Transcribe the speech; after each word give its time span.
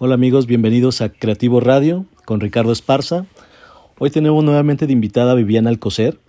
Hola 0.00 0.14
amigos, 0.14 0.46
bienvenidos 0.46 1.00
a 1.00 1.08
Creativo 1.08 1.58
Radio 1.58 2.06
con 2.24 2.38
Ricardo 2.38 2.70
Esparza. 2.70 3.26
Hoy 3.98 4.10
tenemos 4.10 4.44
nuevamente 4.44 4.86
de 4.86 4.92
invitada 4.92 5.32
a 5.32 5.34
Viviana 5.34 5.70
Alcocer 5.70 6.20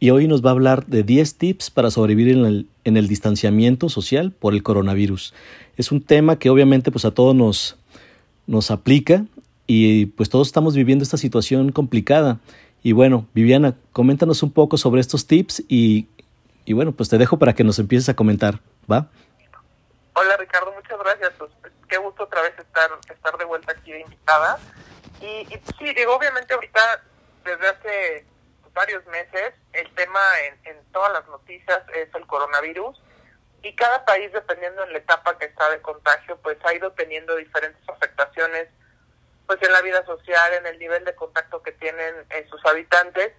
y 0.00 0.08
hoy 0.08 0.26
nos 0.26 0.42
va 0.42 0.48
a 0.48 0.52
hablar 0.54 0.86
de 0.86 1.02
10 1.02 1.36
tips 1.36 1.70
para 1.70 1.90
sobrevivir 1.90 2.38
en 2.38 2.46
el, 2.46 2.68
en 2.84 2.96
el, 2.96 3.08
distanciamiento 3.08 3.90
social 3.90 4.32
por 4.32 4.54
el 4.54 4.62
coronavirus. 4.62 5.34
Es 5.76 5.92
un 5.92 6.02
tema 6.02 6.38
que 6.38 6.48
obviamente 6.48 6.90
pues 6.90 7.04
a 7.04 7.10
todos 7.10 7.34
nos, 7.34 7.76
nos 8.46 8.70
aplica 8.70 9.26
y 9.66 10.06
pues 10.06 10.30
todos 10.30 10.46
estamos 10.46 10.74
viviendo 10.74 11.02
esta 11.02 11.18
situación 11.18 11.70
complicada. 11.70 12.40
Y 12.82 12.92
bueno, 12.92 13.26
Viviana, 13.34 13.76
coméntanos 13.92 14.42
un 14.42 14.52
poco 14.52 14.78
sobre 14.78 15.02
estos 15.02 15.26
tips 15.26 15.62
y, 15.68 16.06
y 16.64 16.72
bueno, 16.72 16.92
pues 16.92 17.10
te 17.10 17.18
dejo 17.18 17.38
para 17.38 17.52
que 17.52 17.62
nos 17.62 17.78
empieces 17.78 18.08
a 18.08 18.16
comentar, 18.16 18.60
¿va? 18.90 19.10
Hola 20.14 20.34
Ricardo, 20.38 20.72
muchas 20.72 20.98
gracias. 20.98 21.32
Pues, 21.38 21.50
qué 21.92 21.98
gusto 21.98 22.21
otra 22.32 22.42
vez 22.42 22.58
estar, 22.58 22.90
estar 23.10 23.36
de 23.36 23.44
vuelta 23.44 23.72
aquí 23.72 23.92
de 23.92 24.00
invitada. 24.00 24.58
Y, 25.20 25.46
sí, 25.78 25.94
digo, 25.94 26.16
obviamente 26.16 26.54
ahorita, 26.54 27.04
desde 27.44 27.68
hace 27.68 28.26
varios 28.72 29.04
meses, 29.06 29.52
el 29.74 29.94
tema 29.94 30.20
en, 30.46 30.58
en 30.64 30.92
todas 30.92 31.12
las 31.12 31.26
noticias 31.28 31.82
es 31.94 32.08
el 32.14 32.26
coronavirus. 32.26 32.98
Y 33.62 33.76
cada 33.76 34.04
país, 34.06 34.32
dependiendo 34.32 34.82
en 34.82 34.92
la 34.92 34.98
etapa 34.98 35.36
que 35.36 35.44
está 35.44 35.68
de 35.70 35.82
contagio, 35.82 36.38
pues 36.38 36.56
ha 36.64 36.74
ido 36.74 36.90
teniendo 36.92 37.36
diferentes 37.36 37.86
afectaciones 37.86 38.68
pues 39.46 39.62
en 39.62 39.72
la 39.72 39.82
vida 39.82 40.04
social, 40.06 40.54
en 40.54 40.66
el 40.66 40.78
nivel 40.78 41.04
de 41.04 41.14
contacto 41.14 41.62
que 41.62 41.72
tienen 41.72 42.14
eh, 42.30 42.46
sus 42.48 42.64
habitantes. 42.64 43.32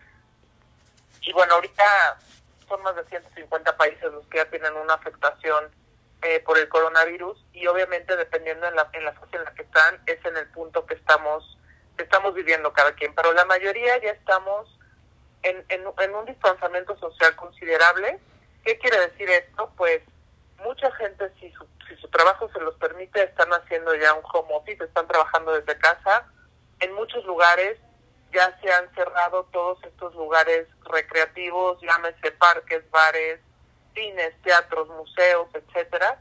Y 1.21 1.33
bueno, 1.33 1.55
ahorita 1.55 2.19
son 2.67 2.83
más 2.83 2.95
de 2.95 3.03
150 3.05 3.75
países 3.75 4.03
los 4.03 4.27
que 4.27 4.37
ya 4.37 4.45
tienen 4.45 4.73
una 4.75 4.93
afectación 4.93 5.71
eh, 6.23 6.39
por 6.45 6.57
el 6.57 6.69
coronavirus 6.69 7.37
y 7.51 7.67
obviamente 7.67 8.15
dependiendo 8.15 8.67
en 8.67 8.75
la, 8.75 8.89
en 8.93 9.03
la 9.03 9.13
fase 9.13 9.35
en 9.35 9.43
la 9.43 9.53
que 9.53 9.63
están 9.63 10.01
es 10.05 10.23
en 10.23 10.37
el 10.37 10.47
punto 10.47 10.85
que 10.85 10.93
estamos 10.93 11.57
estamos 11.97 12.33
viviendo 12.33 12.73
cada 12.73 12.93
quien. 12.93 13.13
Pero 13.13 13.33
la 13.33 13.45
mayoría 13.45 13.97
ya 14.01 14.11
estamos 14.11 14.79
en, 15.43 15.63
en, 15.69 15.83
en 15.99 16.15
un 16.15 16.25
distanciamiento 16.25 16.97
social 16.97 17.35
considerable. 17.35 18.19
Qué 18.63 18.77
quiere 18.79 18.99
decir 18.99 19.29
esto 19.29 19.71
pues 19.75 20.01
mucha 20.63 20.91
gente 20.93 21.29
si 21.39 21.51
su, 21.51 21.67
si 21.87 21.95
su 21.97 22.07
trabajo 22.07 22.49
se 22.53 22.59
los 22.61 22.75
permite 22.75 23.23
están 23.23 23.51
haciendo 23.51 23.93
ya 23.95 24.13
un 24.13 24.23
home 24.31 24.53
office 24.53 24.83
están 24.83 25.07
trabajando 25.07 25.53
desde 25.53 25.77
casa. 25.77 26.25
En 26.79 26.93
muchos 26.93 27.23
lugares 27.25 27.77
ya 28.31 28.57
se 28.61 28.71
han 28.71 28.93
cerrado 28.95 29.43
todos 29.51 29.83
estos 29.83 30.15
lugares 30.15 30.67
recreativos 30.85 31.79
llámese 31.81 32.31
parques 32.31 32.89
bares 32.89 33.39
cines, 33.93 34.33
teatros, 34.41 34.87
museos, 34.89 35.47
etcétera. 35.53 36.19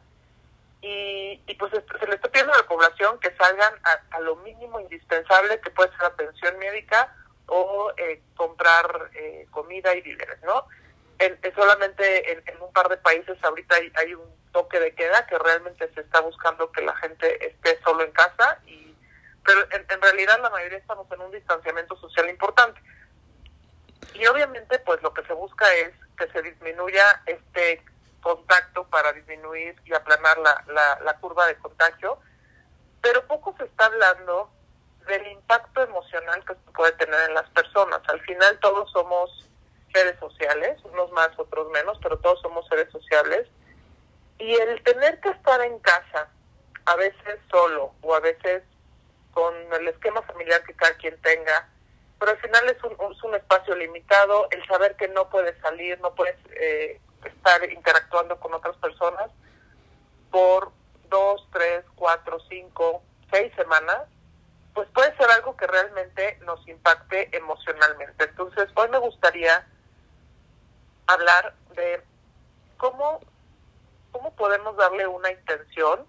Y, 0.80 1.40
y 1.46 1.54
pues 1.54 1.72
se 1.72 2.06
le 2.06 2.14
está 2.16 2.28
pidiendo 2.28 2.52
a 2.54 2.58
la 2.58 2.66
población 2.66 3.18
que 3.20 3.34
salgan 3.36 3.72
a, 4.10 4.20
lo 4.20 4.36
mínimo 4.36 4.80
indispensable, 4.80 5.60
que 5.60 5.70
puede 5.70 5.90
ser 5.92 6.06
atención 6.06 6.58
médica 6.58 7.14
o 7.46 7.92
eh, 7.96 8.20
comprar 8.36 9.10
eh, 9.14 9.46
comida 9.50 9.94
y 9.94 10.00
víveres, 10.00 10.42
¿no? 10.42 10.66
En, 11.18 11.38
en 11.40 11.54
solamente 11.54 12.32
en, 12.32 12.42
en, 12.46 12.60
un 12.60 12.72
par 12.72 12.88
de 12.88 12.96
países 12.96 13.38
ahorita 13.42 13.76
hay, 13.76 13.92
hay, 13.94 14.14
un 14.14 14.24
toque 14.52 14.80
de 14.80 14.92
queda 14.94 15.24
que 15.26 15.38
realmente 15.38 15.88
se 15.94 16.00
está 16.00 16.20
buscando 16.20 16.72
que 16.72 16.82
la 16.82 16.96
gente 16.96 17.46
esté 17.46 17.80
solo 17.84 18.02
en 18.02 18.10
casa 18.10 18.58
y 18.66 18.94
pero 19.44 19.60
en, 19.70 19.86
en 19.88 20.02
realidad 20.02 20.40
la 20.42 20.50
mayoría 20.50 20.78
estamos 20.78 21.10
en 21.12 21.20
un 21.20 21.30
distanciamiento 21.30 21.96
social 21.96 22.28
importante 22.28 22.80
y 24.14 24.26
obviamente 24.26 24.78
pues 24.80 25.00
lo 25.02 25.14
que 25.14 25.24
se 25.24 25.32
busca 25.32 25.72
es 25.74 25.92
que 26.16 26.28
se 26.28 26.42
disminuya 26.42 27.22
este 27.26 27.84
contacto 28.22 28.84
para 28.84 29.12
disminuir 29.12 29.76
y 29.84 29.92
aplanar 29.92 30.38
la, 30.38 31.00
la, 31.02 31.18
curva 31.18 31.46
de 31.46 31.56
contagio, 31.56 32.18
pero 33.00 33.26
poco 33.26 33.54
se 33.58 33.64
está 33.64 33.86
hablando 33.86 34.50
del 35.06 35.26
impacto 35.26 35.82
emocional 35.82 36.44
que 36.44 36.54
puede 36.72 36.92
tener 36.92 37.28
en 37.28 37.34
las 37.34 37.48
personas. 37.50 38.00
Al 38.08 38.20
final 38.20 38.58
todos 38.60 38.90
somos 38.92 39.50
seres 39.92 40.18
sociales, 40.20 40.78
unos 40.84 41.10
más, 41.10 41.30
otros 41.36 41.68
menos, 41.70 41.98
pero 42.02 42.18
todos 42.18 42.40
somos 42.40 42.66
seres 42.68 42.90
sociales. 42.92 43.48
Y 44.38 44.54
el 44.54 44.82
tener 44.84 45.20
que 45.20 45.30
estar 45.30 45.60
en 45.60 45.78
casa, 45.80 46.28
a 46.86 46.96
veces 46.96 47.40
solo 47.50 47.92
o 48.02 48.14
a 48.14 48.20
veces 48.20 48.62
con 49.32 49.54
el 49.72 49.88
esquema 49.88 50.22
familiar 50.22 50.62
que 50.64 50.74
cada 50.74 50.94
quien 50.94 51.20
tenga, 51.22 51.68
pero 52.22 52.36
al 52.36 52.38
final 52.40 52.68
es 52.68 52.84
un, 52.84 52.92
es 53.10 53.24
un 53.24 53.34
espacio 53.34 53.74
limitado, 53.74 54.46
el 54.52 54.64
saber 54.68 54.94
que 54.94 55.08
no 55.08 55.28
puedes 55.28 55.60
salir, 55.60 56.00
no 56.00 56.14
puedes 56.14 56.36
eh, 56.52 57.00
estar 57.24 57.68
interactuando 57.68 58.38
con 58.38 58.54
otras 58.54 58.76
personas 58.76 59.28
por 60.30 60.70
dos, 61.10 61.44
tres, 61.52 61.84
cuatro, 61.96 62.38
cinco, 62.48 63.02
seis 63.28 63.52
semanas, 63.56 64.02
pues 64.72 64.88
puede 64.94 65.16
ser 65.16 65.28
algo 65.32 65.56
que 65.56 65.66
realmente 65.66 66.38
nos 66.46 66.64
impacte 66.68 67.28
emocionalmente. 67.36 68.22
Entonces, 68.22 68.68
hoy 68.76 68.88
me 68.88 68.98
gustaría 68.98 69.66
hablar 71.08 71.56
de 71.74 72.04
cómo, 72.76 73.18
cómo 74.12 74.32
podemos 74.36 74.76
darle 74.76 75.08
una 75.08 75.32
intención 75.32 76.06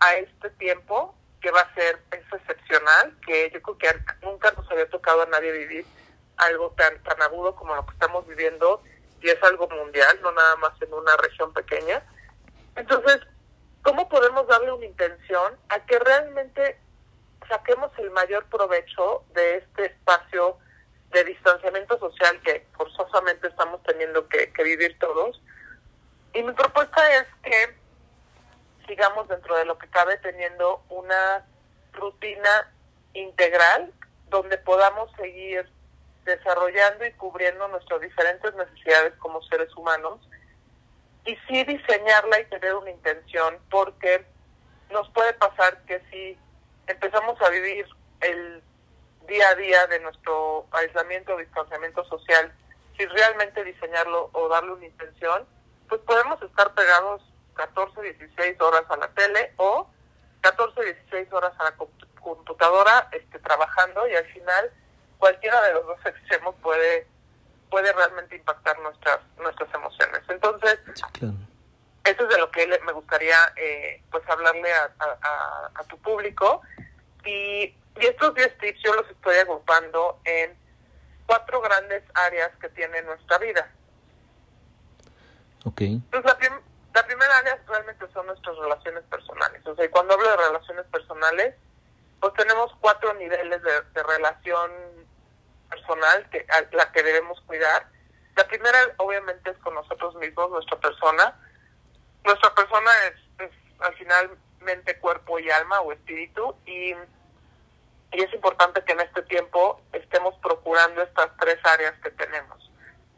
a 0.00 0.14
este 0.16 0.50
tiempo 0.50 1.14
que 1.46 1.52
va 1.52 1.60
a 1.60 1.74
ser 1.74 2.02
excepcional, 2.10 3.16
que 3.24 3.52
yo 3.52 3.62
creo 3.62 3.78
que 3.78 4.26
nunca 4.26 4.50
nos 4.50 4.68
había 4.68 4.90
tocado 4.90 5.22
a 5.22 5.26
nadie 5.26 5.52
vivir 5.52 5.86
algo 6.38 6.74
tan 6.76 7.00
tan 7.04 7.22
agudo 7.22 7.54
como 7.54 7.72
lo 7.72 7.86
que 7.86 7.92
estamos 7.92 8.26
viviendo 8.26 8.82
y 9.22 9.28
es 9.28 9.40
algo 9.44 9.68
mundial, 9.68 10.18
no 10.22 10.32
nada 10.32 10.56
más 10.56 10.72
en 10.82 10.92
una 10.92 11.16
región 11.18 11.52
pequeña. 11.52 12.02
Entonces, 12.74 13.20
¿cómo 13.82 14.08
podemos 14.08 14.48
darle 14.48 14.72
una 14.72 14.86
intención 14.86 15.56
a 15.68 15.86
que 15.86 16.00
realmente 16.00 16.80
saquemos 17.48 17.92
el 17.98 18.10
mayor 18.10 18.44
provecho 18.46 19.22
de 19.32 19.58
este 19.58 19.86
espacio 19.86 20.58
de 21.12 21.22
distanciamiento 21.26 21.96
social 22.00 22.40
que 22.42 22.66
forzosamente 22.76 23.46
estamos 23.46 23.80
teniendo 23.84 24.26
que, 24.28 24.52
que 24.52 24.64
vivir 24.64 24.98
todos? 24.98 25.40
Y 26.34 26.42
mi 26.42 26.50
propuesta 26.54 27.18
es 27.18 27.26
que 27.44 27.85
sigamos 28.86 29.28
dentro 29.28 29.56
de 29.56 29.64
lo 29.64 29.78
que 29.78 29.88
cabe 29.88 30.16
teniendo 30.18 30.82
una 30.88 31.44
rutina 31.92 32.72
integral 33.14 33.92
donde 34.28 34.58
podamos 34.58 35.10
seguir 35.16 35.68
desarrollando 36.24 37.06
y 37.06 37.12
cubriendo 37.12 37.68
nuestras 37.68 38.00
diferentes 38.00 38.54
necesidades 38.54 39.14
como 39.18 39.42
seres 39.42 39.74
humanos 39.76 40.20
y 41.24 41.36
sí 41.48 41.64
diseñarla 41.64 42.40
y 42.40 42.46
tener 42.46 42.74
una 42.74 42.90
intención 42.90 43.58
porque 43.70 44.26
nos 44.90 45.08
puede 45.10 45.32
pasar 45.34 45.82
que 45.86 46.00
si 46.10 46.38
empezamos 46.86 47.40
a 47.40 47.48
vivir 47.50 47.86
el 48.20 48.62
día 49.26 49.48
a 49.50 49.54
día 49.54 49.86
de 49.86 50.00
nuestro 50.00 50.66
aislamiento 50.72 51.34
o 51.34 51.38
distanciamiento 51.38 52.04
social 52.04 52.52
sin 52.96 53.10
realmente 53.10 53.64
diseñarlo 53.64 54.30
o 54.32 54.48
darle 54.48 54.72
una 54.72 54.86
intención, 54.86 55.46
pues 55.88 56.00
podemos 56.02 56.40
estar 56.42 56.72
pegados 56.74 57.22
14, 57.56 58.00
16 58.00 58.60
horas 58.60 58.84
a 58.88 58.96
la 58.96 59.08
tele 59.08 59.52
o 59.56 59.88
14, 60.40 60.84
16 60.84 61.32
horas 61.32 61.52
a 61.58 61.64
la 61.64 61.74
computadora 62.20 63.08
este, 63.12 63.38
trabajando 63.38 64.06
y 64.08 64.14
al 64.14 64.26
final 64.26 64.70
cualquiera 65.18 65.60
de 65.62 65.74
los 65.74 65.86
dos 65.86 65.98
extremos 66.04 66.54
puede 66.62 67.06
puede 67.70 67.92
realmente 67.92 68.36
impactar 68.36 68.78
nuestras 68.80 69.18
nuestras 69.38 69.72
emociones. 69.74 70.22
Entonces, 70.28 70.78
sí, 70.94 71.02
claro. 71.12 71.34
eso 72.04 72.22
es 72.22 72.28
de 72.28 72.38
lo 72.38 72.50
que 72.50 72.66
me 72.86 72.92
gustaría 72.92 73.36
eh, 73.56 74.02
pues 74.10 74.22
hablarle 74.28 74.72
a, 74.72 74.90
a, 75.00 75.70
a, 75.74 75.84
tu 75.84 75.98
público 75.98 76.62
y, 77.24 77.74
y 78.00 78.06
estos 78.06 78.34
10 78.34 78.58
tips 78.58 78.80
yo 78.84 78.94
los 78.94 79.10
estoy 79.10 79.36
agrupando 79.38 80.20
en 80.24 80.56
cuatro 81.26 81.60
grandes 81.60 82.04
áreas 82.14 82.50
que 82.60 82.68
tiene 82.70 83.02
nuestra 83.02 83.38
vida. 83.38 83.68
Okay. 85.64 85.94
Entonces, 85.94 86.24
la, 86.24 86.38
prim 86.38 86.52
la 86.96 87.06
primera 87.06 87.36
área 87.36 87.62
realmente 87.68 88.06
son 88.14 88.24
nuestras 88.24 88.56
relaciones 88.56 89.04
personales. 89.04 89.60
O 89.66 89.74
sea, 89.76 89.84
y 89.84 89.88
cuando 89.90 90.14
hablo 90.14 90.30
de 90.30 90.36
relaciones 90.38 90.86
personales, 90.86 91.54
pues 92.20 92.32
tenemos 92.32 92.72
cuatro 92.80 93.12
niveles 93.12 93.60
de, 93.62 94.02
relación 94.02 94.70
personal 95.68 96.26
que 96.30 96.46
a 96.48 96.74
la 96.74 96.90
que 96.92 97.02
debemos 97.02 97.38
cuidar. 97.42 97.86
La 98.34 98.48
primera, 98.48 98.78
obviamente, 98.96 99.50
es 99.50 99.58
con 99.58 99.74
nosotros 99.74 100.14
mismos, 100.14 100.50
nuestra 100.50 100.78
persona. 100.78 101.38
Nuestra 102.24 102.54
persona 102.54 102.90
es, 103.08 103.44
es 103.44 103.50
al 103.80 103.94
final 103.96 104.30
mente, 104.60 104.98
cuerpo 104.98 105.38
y 105.38 105.50
alma 105.50 105.82
o 105.82 105.92
espíritu 105.92 106.56
y, 106.64 106.94
y 108.12 108.22
es 108.22 108.32
importante 108.32 108.82
que 108.84 108.92
en 108.92 109.00
este 109.00 109.20
tiempo 109.24 109.82
estemos 109.92 110.34
procurando 110.38 111.02
estas 111.02 111.28
tres 111.36 111.58
áreas 111.62 111.92
que 112.02 112.10
tenemos. 112.12 112.70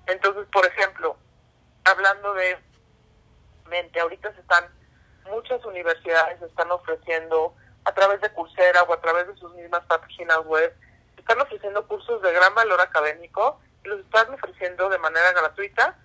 Entonces, 0.09 0.49
por 0.51 0.67
ejemplo, 0.67 1.17
hablando 1.85 2.35
de 2.35 2.59
mente. 3.69 4.01
Ahorita 4.01 4.33
se 4.35 4.41
están, 4.41 4.65
muchas 5.31 5.65
universidades 5.65 6.41
están 6.43 6.71
ofreciendo 6.71 7.55
a 7.85 7.93
través 7.93 8.21
de 8.21 8.33
Coursera 8.33 8.83
o 8.83 8.93
a 8.93 9.01
través 9.01 9.27
de 9.29 9.37
sus 9.37 9.55
mismas 9.55 9.85
páginas 9.87 10.45
web, 10.45 10.75
están 11.17 11.41
ofreciendo 11.41 11.87
cursos 11.87 12.21
de 12.23 12.33
gran 12.33 12.55
valor 12.55 12.81
académico 12.81 13.61
y 13.85 13.89
los 13.89 14.01
están 14.01 14.33
ofreciendo 14.33 14.89
de 14.89 14.99
manera 14.99 15.33
gratuita 15.33 15.97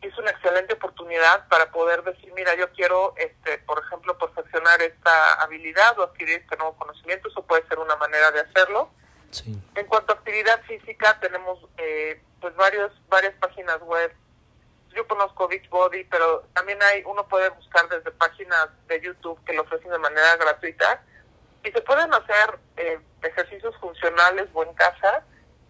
es 0.00 0.16
una 0.16 0.30
excelente 0.30 0.74
oportunidad 0.74 1.46
para 1.48 1.70
poder 1.70 2.02
decir, 2.02 2.32
mira, 2.34 2.54
yo 2.56 2.70
quiero, 2.72 3.14
este, 3.16 3.58
por 3.58 3.82
ejemplo, 3.84 4.16
perfeccionar 4.16 4.80
esta 4.80 5.34
habilidad 5.42 5.98
o 5.98 6.04
adquirir 6.04 6.40
este 6.40 6.56
nuevo 6.56 6.74
conocimiento, 6.76 7.28
eso 7.28 7.42
puede 7.42 7.66
ser 7.68 7.78
una 7.78 7.96
manera 7.96 8.30
de 8.30 8.40
hacerlo. 8.40 8.90
En 9.74 9.86
cuanto 9.86 10.12
a 10.12 10.16
actividad 10.16 10.60
física, 10.62 11.20
tenemos 11.20 11.58
eh, 11.76 12.20
pues 12.40 12.54
varios, 12.56 12.92
varias 13.08 13.34
páginas 13.34 13.80
web. 13.82 14.12
Yo 14.94 15.06
conozco 15.06 15.48
Beachbody, 15.48 16.04
pero 16.04 16.42
también 16.54 16.82
hay, 16.82 17.02
uno 17.04 17.26
puede 17.28 17.48
buscar 17.50 17.88
desde 17.88 18.10
páginas 18.10 18.68
de 18.88 19.00
YouTube 19.00 19.42
que 19.44 19.52
lo 19.52 19.62
ofrecen 19.62 19.90
de 19.90 19.98
manera 19.98 20.36
gratuita. 20.36 21.02
Y 21.62 21.70
se 21.70 21.80
pueden 21.82 22.12
hacer 22.12 22.58
eh, 22.76 22.98
ejercicios 23.22 23.76
funcionales 23.78 24.48
o 24.52 24.64
en 24.64 24.74
casa, 24.74 25.22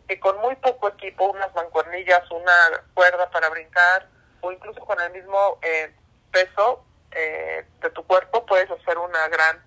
que 0.08 0.18
con 0.20 0.38
muy 0.38 0.56
poco 0.56 0.88
equipo, 0.88 1.30
unas 1.30 1.54
mancuernillas, 1.54 2.30
una 2.30 2.82
cuerda 2.94 3.30
para 3.30 3.48
brincar, 3.50 4.08
o 4.40 4.52
incluso 4.52 4.80
con 4.80 5.00
el 5.00 5.12
mismo 5.12 5.58
eh, 5.62 5.92
peso 6.30 6.84
eh, 7.10 7.66
de 7.80 7.90
tu 7.90 8.04
cuerpo, 8.06 8.46
puedes 8.46 8.70
hacer 8.70 8.96
una 8.98 9.28
gran 9.28 9.62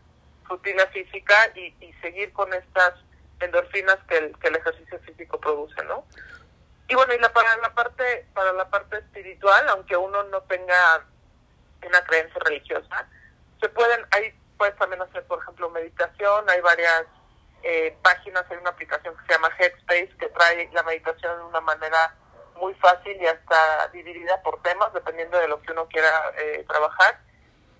rutina 0.45 0.85
física 0.87 1.51
y, 1.55 1.75
y 1.79 1.93
seguir 2.01 2.33
con 2.33 2.53
estas 2.53 2.93
endorfinas 3.39 3.97
que 4.07 4.17
el, 4.17 4.39
que 4.39 4.47
el 4.47 4.55
ejercicio 4.55 4.99
físico 4.99 5.39
produce, 5.39 5.83
¿no? 5.83 6.05
Y 6.87 6.95
bueno, 6.95 7.13
y 7.13 7.19
la, 7.19 7.31
para 7.31 7.55
la 7.57 7.73
parte 7.73 8.27
para 8.33 8.53
la 8.53 8.69
parte 8.69 8.97
espiritual, 8.97 9.67
aunque 9.69 9.95
uno 9.95 10.23
no 10.23 10.41
tenga 10.43 11.05
una 11.85 12.03
creencia 12.03 12.39
religiosa, 12.43 13.07
se 13.59 13.69
pueden, 13.69 14.05
hay 14.11 14.33
puedes 14.57 14.75
también 14.77 15.01
hacer, 15.01 15.25
por 15.25 15.41
ejemplo, 15.41 15.69
meditación, 15.69 16.49
hay 16.49 16.61
varias 16.61 17.05
eh, 17.63 17.97
páginas, 18.01 18.45
hay 18.49 18.57
una 18.57 18.69
aplicación 18.69 19.15
que 19.17 19.25
se 19.25 19.33
llama 19.33 19.51
Headspace 19.57 20.15
que 20.19 20.27
trae 20.29 20.69
la 20.73 20.83
meditación 20.83 21.37
de 21.37 21.43
una 21.43 21.61
manera 21.61 22.15
muy 22.55 22.73
fácil 22.75 23.17
y 23.21 23.25
hasta 23.25 23.87
dividida 23.89 24.41
por 24.41 24.61
temas, 24.61 24.93
dependiendo 24.93 25.37
de 25.37 25.47
lo 25.47 25.61
que 25.61 25.71
uno 25.71 25.87
quiera 25.87 26.31
eh, 26.37 26.63
trabajar. 26.67 27.19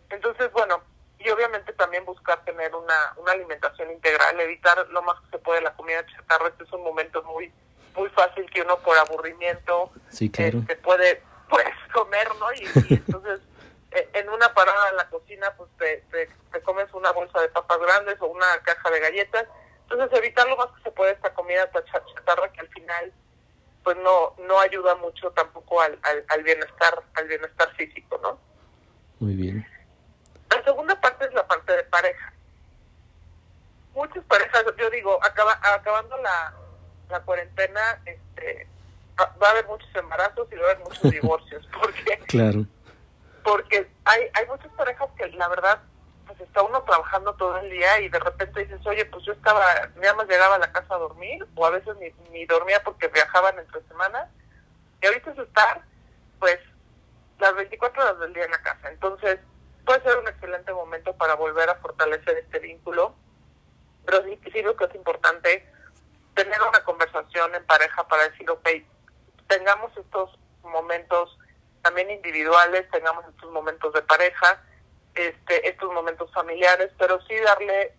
Entonces, 0.10 0.52
bueno, 0.52 0.84
y 1.20 1.30
obviamente 1.30 1.74
también 1.74 2.06
buscar 2.06 2.44
tener 2.44 2.76
una, 2.76 3.14
una 3.18 3.32
alimentación 3.32 3.92
integral, 3.92 4.40
evitar 4.40 4.86
lo 4.90 5.02
más 5.04 5.20
que 5.22 5.30
se 5.32 5.40
puede 5.40 5.62
la 5.62 5.74
comida 5.74 6.06
chatarra. 6.06 6.50
Este 6.50 6.66
es 6.66 6.74
un 6.74 6.84
momento 6.84 7.24
muy 7.24 7.54
muy 7.96 8.10
fácil 8.10 8.50
que 8.50 8.62
uno 8.62 8.78
por 8.80 8.98
aburrimiento 8.98 9.92
sí, 10.10 10.30
claro. 10.30 10.60
este, 10.60 10.76
puede 10.78 11.22
pues 11.50 11.66
comer, 11.94 12.28
¿no? 12.40 12.54
Y, 12.54 12.94
entonces 12.94 13.40
eh, 13.92 14.10
en 14.14 14.30
una 14.30 14.54
parada 14.54 14.90
en 14.90 14.98
la 14.98 15.10
cocina 15.10 15.54
pues 15.58 15.70
te, 15.78 16.04
te, 16.12 16.62
comes 16.62 16.92
una 16.94 17.12
bolsa 17.12 17.42
de 17.42 17.50
papas 17.50 17.80
grandes 17.80 18.22
o 18.22 18.28
una 18.28 18.58
caja 18.64 18.90
de 18.90 19.00
galletas. 19.00 19.46
Entonces 19.90 20.18
evitar 20.18 20.48
lo 20.48 20.58
más 20.58 20.68
que 20.78 20.84
se 20.84 20.92
puede 20.92 21.12
esta 21.12 21.34
comida 21.34 21.70
chatarra 21.72 22.52
que 22.52 22.62
al 22.62 22.70
final 22.70 23.14
pues 23.84 23.98
no 23.98 24.34
no 24.38 24.60
ayuda 24.60 24.96
mucho 24.96 25.30
tampoco 25.32 25.82
al, 25.82 26.00
al, 26.04 26.26
al 26.30 26.44
bienestar 26.44 27.04
al 27.16 27.28
bienestar 27.28 27.70
físico, 27.76 28.20
¿no? 28.24 28.40
Muy 29.20 29.36
bien. 29.36 29.66
La 30.50 30.64
segunda 30.64 31.00
parte 31.00 31.26
es 31.26 31.34
la 31.34 31.48
parte 31.48 31.76
de 31.76 31.84
pareja. 31.84 32.34
Muchas 33.94 34.24
parejas, 34.26 34.64
yo 34.78 34.90
digo, 34.90 35.20
acaba, 35.24 35.60
acabando 35.62 36.18
la, 36.18 36.54
la 37.14 37.22
cuarentena, 37.22 38.02
este, 38.06 38.68
va 39.20 39.48
a 39.48 39.52
haber 39.52 39.68
muchos 39.68 39.90
embarazos 39.96 40.48
y 40.52 40.56
va 40.56 40.62
a 40.62 40.72
haber 40.72 40.80
muchos 40.84 41.12
divorcios. 41.12 41.68
porque 41.80 42.18
Claro. 42.28 42.66
Porque 43.44 43.90
hay, 44.06 44.22
hay 44.34 44.46
muchas 44.48 44.72
parejas 44.74 45.10
que 45.18 45.28
la 45.30 45.48
verdad, 45.48 45.82
pues 46.28 46.40
está 46.42 46.62
uno 46.64 46.82
trabajando 46.84 47.34
todo 47.36 47.58
el 47.60 47.70
día 47.70 48.00
y 48.02 48.10
de 48.10 48.20
repente 48.20 48.66
dices, 48.66 48.86
oye, 48.86 49.06
pues 49.06 49.24
yo 49.26 49.34
estaba, 49.34 49.64
nada 49.96 50.14
más 50.16 50.28
llegaba 50.28 50.56
a 50.56 50.60
la 50.60 50.72
casa 50.72 50.96
a 50.96 51.00
dormir 51.00 51.46
o 51.56 51.66
a 51.66 51.70
veces 51.70 51.96
ni, 51.98 52.10
ni 52.32 52.46
dormía 52.46 52.82
porque 52.84 53.08
viajaban 53.10 53.60
entre 53.60 53.82
semanas. 53.84 54.30
Y 55.02 55.06
ahorita 55.06 55.32
es 55.32 55.40
estar, 55.40 55.82
pues, 56.40 56.60
las 57.40 57.56
24 57.56 58.02
horas 58.02 58.20
del 58.20 58.34
día 58.34 58.46
en 58.46 58.52
la 58.52 58.62
casa. 58.62 58.90
Entonces, 58.90 59.40
puede 59.86 60.02
ser 60.02 60.18
un 60.18 60.28
excelente 60.28 60.72
momento 60.72 61.14
para 61.14 61.36
volver 61.36 61.70
a 61.70 61.76
fortalecer 61.76 62.38
este 62.38 62.60
vínculo, 62.60 63.14
pero 64.06 64.24
sí, 64.24 64.40
sí 64.46 64.52
creo 64.52 64.76
que 64.76 64.86
es 64.86 64.96
importante 64.96 65.70
tener 66.36 66.62
una 66.62 66.84
conversación 66.84 67.54
en 67.56 67.66
pareja 67.66 68.08
para 68.08 68.30
decir, 68.30 68.50
ok, 68.50 68.68
tengamos 69.48 69.96
estos 69.98 70.38
momentos 70.64 71.38
también 71.82 72.10
individuales, 72.10 72.90
tengamos 72.92 73.26
estos 73.28 73.52
momentos 73.52 73.94
de 73.94 74.02
pareja, 74.02 74.62
este, 75.16 75.68
estos 75.68 75.92
momentos 75.94 76.32
familiares, 76.32 76.92
pero 76.98 77.22
sí 77.28 77.36
darle 77.40 77.94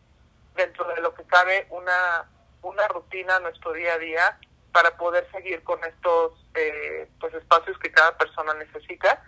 dentro 0.54 0.84
de 0.88 1.00
lo 1.00 1.14
que 1.14 1.24
cabe 1.24 1.66
una, 1.70 2.28
una 2.62 2.88
rutina 2.88 3.36
a 3.36 3.40
nuestro 3.40 3.72
día 3.72 3.94
a 3.94 3.98
día 3.98 4.38
para 4.72 4.96
poder 4.96 5.30
seguir 5.30 5.62
con 5.62 5.82
estos 5.84 6.32
eh, 6.54 7.08
pues 7.20 7.34
espacios 7.34 7.78
que 7.78 7.92
cada 7.92 8.16
persona 8.16 8.54
necesita 8.54 9.22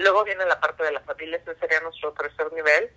Luego 0.00 0.24
viene 0.24 0.46
la 0.46 0.58
parte 0.58 0.82
de 0.82 0.92
la 0.92 1.00
familia, 1.00 1.36
ese 1.36 1.54
sería 1.56 1.78
nuestro 1.80 2.12
tercer 2.14 2.50
nivel. 2.54 2.90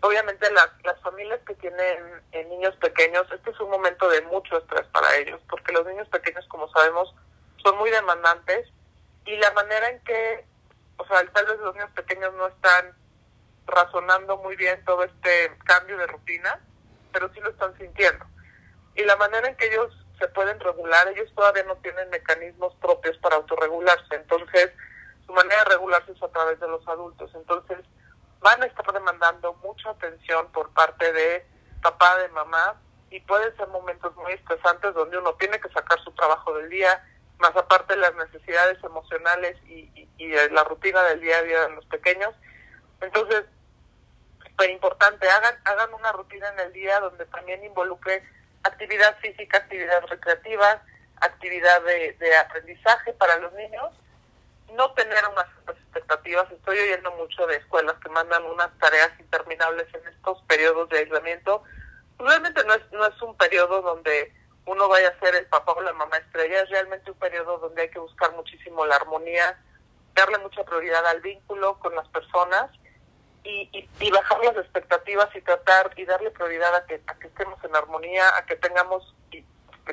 Obviamente 0.00 0.50
las, 0.52 0.68
las 0.84 1.00
familias 1.00 1.40
que 1.46 1.54
tienen 1.54 2.22
eh, 2.32 2.44
niños 2.44 2.76
pequeños, 2.76 3.26
este 3.32 3.50
es 3.50 3.60
un 3.60 3.70
momento 3.70 4.08
de 4.08 4.22
mucho 4.22 4.58
estrés 4.58 4.86
para 4.92 5.14
ellos, 5.16 5.40
porque 5.48 5.72
los 5.72 5.86
niños 5.86 6.08
pequeños, 6.08 6.46
como 6.48 6.68
sabemos, 6.68 7.14
son 7.62 7.76
muy 7.78 7.90
demandantes 7.90 8.68
y 9.24 9.36
la 9.36 9.50
manera 9.52 9.88
en 9.88 10.00
que, 10.04 10.44
o 10.98 11.06
sea, 11.06 11.24
tal 11.32 11.46
vez 11.46 11.58
los 11.58 11.74
niños 11.74 11.90
pequeños 11.92 12.32
no 12.34 12.46
están 12.46 12.94
razonando 13.66 14.36
muy 14.38 14.54
bien 14.56 14.84
todo 14.84 15.02
este 15.02 15.56
cambio 15.64 15.96
de 15.98 16.06
rutina, 16.06 16.60
pero 17.12 17.32
sí 17.32 17.40
lo 17.40 17.50
están 17.50 17.76
sintiendo. 17.76 18.24
Y 18.94 19.02
la 19.02 19.16
manera 19.16 19.48
en 19.48 19.56
que 19.56 19.66
ellos 19.66 19.92
se 20.18 20.28
pueden 20.28 20.58
regular, 20.60 21.08
ellos 21.08 21.30
todavía 21.34 21.64
no 21.64 21.76
tienen 21.76 22.08
mecanismos 22.10 22.74
propios 22.76 23.16
para 23.18 23.36
autorregularse. 23.36 24.14
Entonces, 24.14 24.70
su 25.26 25.32
manera 25.32 25.64
de 25.64 25.70
regularse 25.70 26.12
es 26.12 26.22
a 26.22 26.28
través 26.28 26.58
de 26.60 26.68
los 26.68 26.86
adultos. 26.88 27.30
Entonces, 27.34 27.78
van 28.46 28.62
a 28.62 28.66
estar 28.66 28.92
demandando 28.92 29.54
mucha 29.54 29.90
atención 29.90 30.46
por 30.52 30.70
parte 30.70 31.12
de 31.12 31.44
papá, 31.82 32.16
de 32.18 32.28
mamá, 32.28 32.80
y 33.10 33.18
pueden 33.18 33.56
ser 33.56 33.66
momentos 33.66 34.14
muy 34.14 34.34
estresantes 34.34 34.94
donde 34.94 35.18
uno 35.18 35.34
tiene 35.34 35.58
que 35.58 35.68
sacar 35.70 35.98
su 36.04 36.12
trabajo 36.12 36.54
del 36.54 36.70
día, 36.70 37.04
más 37.38 37.56
aparte 37.56 37.94
de 37.94 38.00
las 38.02 38.14
necesidades 38.14 38.78
emocionales 38.84 39.56
y, 39.66 40.08
y, 40.16 40.28
la 40.52 40.62
rutina 40.62 41.02
del 41.02 41.20
día 41.22 41.38
a 41.38 41.42
día 41.42 41.62
de 41.62 41.74
los 41.74 41.86
pequeños. 41.86 42.36
Entonces, 43.00 43.46
súper 44.48 44.70
importante, 44.70 45.28
hagan, 45.28 45.56
hagan 45.64 45.92
una 45.94 46.12
rutina 46.12 46.48
en 46.50 46.60
el 46.60 46.72
día 46.72 47.00
donde 47.00 47.26
también 47.26 47.64
involucre 47.64 48.22
actividad 48.62 49.18
física, 49.18 49.58
actividad 49.58 50.06
recreativa, 50.06 50.82
actividad 51.20 51.82
de, 51.82 52.12
de 52.12 52.36
aprendizaje 52.36 53.12
para 53.14 53.38
los 53.38 53.52
niños 53.54 53.92
no 54.74 54.92
tener 54.92 55.22
unas 55.30 55.46
expectativas. 55.68 56.50
Estoy 56.50 56.78
oyendo 56.78 57.10
mucho 57.12 57.46
de 57.46 57.56
escuelas 57.56 57.94
que 58.02 58.08
mandan 58.08 58.44
unas 58.44 58.76
tareas 58.78 59.10
interminables 59.18 59.86
en 59.94 60.06
estos 60.08 60.42
periodos 60.42 60.88
de 60.88 60.98
aislamiento. 60.98 61.62
Realmente 62.18 62.64
no 62.64 62.74
es, 62.74 62.82
no 62.92 63.06
es 63.06 63.22
un 63.22 63.36
periodo 63.36 63.82
donde 63.82 64.32
uno 64.66 64.88
vaya 64.88 65.08
a 65.08 65.20
ser 65.20 65.34
el 65.36 65.46
papá 65.46 65.72
o 65.72 65.80
la 65.80 65.92
mamá 65.92 66.16
estrella, 66.16 66.62
es 66.62 66.70
realmente 66.70 67.10
un 67.10 67.18
periodo 67.18 67.58
donde 67.58 67.82
hay 67.82 67.90
que 67.90 68.00
buscar 68.00 68.32
muchísimo 68.34 68.84
la 68.84 68.96
armonía, 68.96 69.58
darle 70.14 70.38
mucha 70.38 70.64
prioridad 70.64 71.06
al 71.06 71.20
vínculo 71.20 71.78
con 71.78 71.94
las 71.94 72.08
personas 72.08 72.70
y, 73.44 73.68
y, 73.72 73.88
y 74.00 74.10
bajar 74.10 74.44
las 74.44 74.56
expectativas 74.56 75.28
y 75.36 75.40
tratar 75.40 75.92
y 75.96 76.04
darle 76.04 76.32
prioridad 76.32 76.74
a 76.74 76.86
que, 76.86 77.00
a 77.06 77.14
que 77.14 77.28
estemos 77.28 77.62
en 77.62 77.76
armonía, 77.76 78.36
a 78.36 78.44
que 78.44 78.56
tengamos 78.56 79.14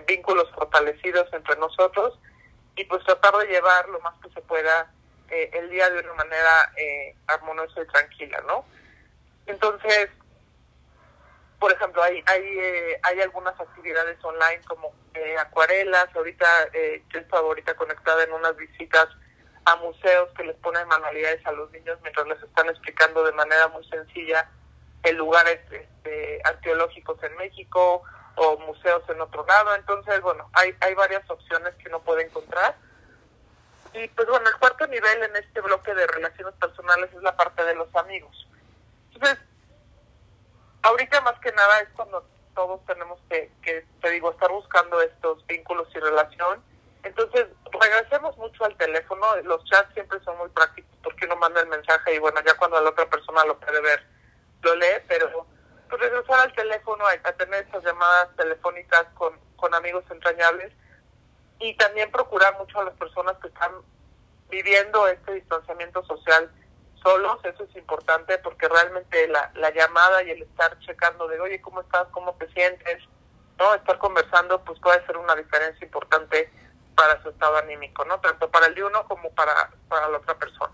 vínculos 0.08 0.50
fortalecidos 0.56 1.32
entre 1.34 1.56
nosotros 1.58 2.18
y 2.76 2.86
pues 2.86 3.04
tratar 3.04 3.36
de 3.38 3.48
llevar 3.48 3.88
lo 3.90 4.00
más 4.02 4.16
que 4.22 4.30
se 4.30 4.42
pueda 4.42 4.92
eh, 5.30 5.50
el 5.54 5.70
día 5.70 5.90
de 5.90 6.00
una 6.02 6.14
manera 6.14 6.72
eh, 6.78 7.16
armoniosa 7.28 7.82
y 7.82 7.88
tranquila, 7.88 8.42
¿no? 8.48 8.66
Entonces, 9.46 10.10
por 11.60 11.72
ejemplo, 11.72 12.04
hay 12.04 12.24
hay, 12.26 12.44
eh, 12.44 13.00
hay 13.04 13.22
algunas 13.22 13.60
actividades 13.60 14.24
online 14.24 14.62
como 14.68 14.94
eh, 15.14 15.38
acuarelas, 15.38 16.14
ahorita 16.16 16.46
eh, 16.74 17.04
yo 17.10 17.20
estaba 17.20 17.48
ahorita 17.48 17.76
conectada 17.76 18.24
en 18.24 18.34
unas 18.34 18.56
visitas 18.58 19.08
a 19.66 19.76
museos 19.78 20.30
que 20.36 20.44
les 20.44 20.56
ponen 20.58 20.88
manualidades 20.88 21.46
a 21.46 21.52
los 21.52 21.72
niños 21.72 21.98
mientras 22.02 22.28
les 22.28 22.42
están 22.44 22.68
explicando 22.68 23.24
de 23.24 23.32
manera 23.32 23.70
muy 23.70 23.88
sencilla 23.88 24.50
el 25.04 25.16
lugares 25.16 25.60
este, 25.72 26.42
arqueológicos 26.44 27.22
en 27.24 27.36
México, 27.38 28.04
o 28.36 28.58
museos 28.60 29.04
en 29.10 29.22
otro 29.22 29.46
lado. 29.46 29.76
Entonces, 29.76 30.22
bueno, 30.22 30.50
hay, 30.54 30.76
hay 30.82 30.94
varias 30.94 31.30
opciones 31.30 31.74
que 31.76 31.90
uno 31.90 32.00
puede 32.02 32.24
encontrar. 32.24 32.76
Y 33.94 34.08
pues 34.08 34.28
bueno, 34.28 34.50
el 34.50 34.58
cuarto 34.58 34.88
nivel 34.88 35.24
en 35.24 35.36
este 35.36 35.62
bloque 35.62 35.94
de 35.94 36.08
relaciones 36.08 36.56
personales 36.56 37.12
es 37.14 37.22
la 37.22 37.36
parte 37.36 37.64
de 37.64 37.76
los 37.76 37.96
amigos. 37.96 38.48
Entonces, 39.14 39.38
ahorita 40.82 41.22
más 41.22 41.40
que 41.40 41.52
nada 41.52 41.80
es 41.82 41.90
cuando 41.96 42.28
todos 42.56 42.84
tenemos 42.86 43.20
que, 43.30 43.52
que, 43.62 43.86
te 44.02 44.10
digo, 44.12 44.32
estar 44.32 44.50
buscando 44.52 45.00
estos 45.02 45.46
vínculos 45.46 45.88
y 45.94 46.00
relación. 46.00 46.64
Entonces, 47.04 47.48
regresemos 47.72 48.38
mucho 48.38 48.66
al 48.66 48.76
teléfono. 48.78 49.26
Los 49.44 49.64
chats 49.66 49.94
siempre 49.94 50.20
son 50.24 50.38
muy 50.38 50.50
prácticos 50.50 50.92
porque 51.04 51.26
uno 51.26 51.36
manda 51.36 51.62
el 51.62 51.68
mensaje 51.68 52.16
y 52.16 52.20
bueno, 52.20 52.40
ya 52.46 52.56
cuando 52.56 52.80
la 52.82 52.90
otra 52.90 53.08
persona 53.08 53.46
lo 53.46 53.60
puede 53.60 53.82
ver, 53.82 54.04
lo 54.62 54.76
lee, 54.76 55.04
pero 55.08 55.46
pues, 55.98 56.10
regresar 56.10 56.40
al 56.40 56.54
teléfono, 56.54 57.04
a, 57.06 57.32
tener 57.34 57.68
esas 57.68 57.84
llamadas 57.84 58.36
telefónicas 58.36 59.06
con, 59.14 59.38
con 59.56 59.74
amigos 59.76 60.04
entrañables 60.10 60.74
y 61.60 61.76
también 61.76 62.10
procurar 62.10 62.58
mucho 62.58 62.80
a 62.80 62.86
las 62.86 62.96
personas 62.96 63.38
que 63.38 63.48
están 63.48 63.72
viviendo 64.50 65.08
este 65.08 65.34
distanciamiento 65.34 66.04
social 66.06 66.52
solos, 67.04 67.38
eso 67.44 67.64
es 67.64 67.76
importante 67.76 68.40
porque 68.40 68.68
realmente 68.68 69.28
la, 69.28 69.52
la 69.54 69.70
llamada 69.72 70.24
y 70.24 70.32
el 70.32 70.42
estar 70.42 70.80
checando 70.80 71.28
de, 71.28 71.40
oye, 71.40 71.62
¿cómo 71.62 71.82
estás? 71.82 72.08
¿Cómo 72.12 72.34
te 72.36 72.52
sientes? 72.54 73.04
¿No? 73.60 73.76
Estar 73.76 74.00
conversando, 74.00 74.64
pues 74.64 74.80
puede 74.80 75.06
ser 75.06 75.18
una 75.18 75.36
diferencia 75.36 75.86
importante 75.86 76.52
para 76.96 77.22
su 77.22 77.30
estado 77.30 77.58
anímico, 77.58 78.04
¿no? 78.06 78.20
Tanto 78.20 78.50
para 78.50 78.66
el 78.66 78.74
de 78.74 78.84
uno 78.84 79.08
como 79.08 79.30
para, 79.32 79.70
para 79.90 80.10
la 80.10 80.18
otra 80.18 80.36
persona. 80.40 80.74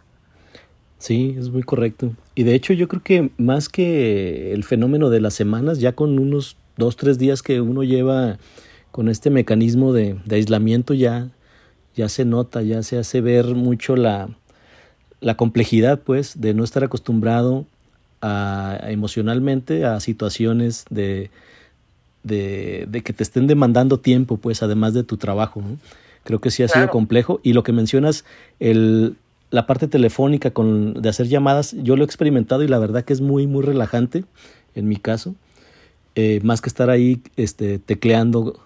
Sí, 0.99 1.35
es 1.39 1.49
muy 1.49 1.63
correcto. 1.63 2.11
Y 2.35 2.43
de 2.43 2.53
hecho 2.53 2.73
yo 2.73 2.87
creo 2.87 3.01
que 3.01 3.31
más 3.37 3.69
que 3.69 4.53
el 4.53 4.63
fenómeno 4.63 5.09
de 5.09 5.21
las 5.21 5.33
semanas, 5.33 5.79
ya 5.79 5.93
con 5.93 6.19
unos 6.19 6.57
dos, 6.77 6.97
tres 6.97 7.17
días 7.17 7.41
que 7.41 7.61
uno 7.61 7.83
lleva 7.83 8.37
con 8.91 9.07
este 9.07 9.29
mecanismo 9.29 9.93
de, 9.93 10.17
de 10.25 10.35
aislamiento 10.35 10.93
ya, 10.93 11.29
ya 11.95 12.09
se 12.09 12.25
nota, 12.25 12.61
ya 12.61 12.83
se 12.83 12.97
hace 12.97 13.21
ver 13.21 13.55
mucho 13.55 13.95
la, 13.95 14.29
la 15.21 15.35
complejidad, 15.35 15.99
pues, 15.99 16.39
de 16.41 16.53
no 16.53 16.63
estar 16.63 16.83
acostumbrado 16.83 17.65
a, 18.21 18.77
emocionalmente 18.83 19.85
a 19.85 19.99
situaciones 19.99 20.85
de, 20.89 21.29
de, 22.23 22.87
de, 22.89 23.03
que 23.03 23.13
te 23.13 23.23
estén 23.23 23.47
demandando 23.47 23.99
tiempo, 23.99 24.37
pues, 24.37 24.63
además 24.63 24.93
de 24.93 25.03
tu 25.03 25.17
trabajo. 25.17 25.61
Creo 26.23 26.39
que 26.39 26.51
sí 26.51 26.63
ha 26.63 26.67
sido 26.67 26.89
complejo. 26.89 27.39
Y 27.43 27.53
lo 27.53 27.63
que 27.63 27.71
mencionas, 27.71 28.25
el, 28.59 29.15
la 29.51 29.65
parte 29.65 29.87
telefónica 29.87 30.51
con, 30.51 30.93
de 30.93 31.09
hacer 31.09 31.27
llamadas, 31.27 31.75
yo 31.77 31.95
lo 31.95 32.03
he 32.03 32.05
experimentado 32.05 32.63
y 32.63 32.67
la 32.67 32.79
verdad 32.79 33.03
que 33.03 33.13
es 33.13 33.21
muy, 33.21 33.47
muy 33.47 33.63
relajante 33.63 34.25
en 34.75 34.87
mi 34.87 34.97
caso. 34.97 35.35
Eh, 36.15 36.39
más 36.43 36.61
que 36.61 36.69
estar 36.69 36.89
ahí 36.89 37.21
este, 37.35 37.79
tecleando 37.79 38.59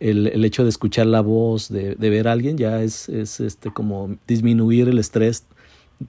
el, 0.00 0.26
el, 0.26 0.44
hecho 0.44 0.64
de 0.64 0.70
escuchar 0.70 1.06
la 1.06 1.20
voz, 1.20 1.68
de, 1.68 1.94
de 1.94 2.10
ver 2.10 2.28
a 2.28 2.32
alguien, 2.32 2.56
ya 2.58 2.82
es, 2.82 3.08
es 3.08 3.40
este, 3.40 3.72
como 3.72 4.16
disminuir 4.26 4.88
el 4.88 4.98
estrés 4.98 5.46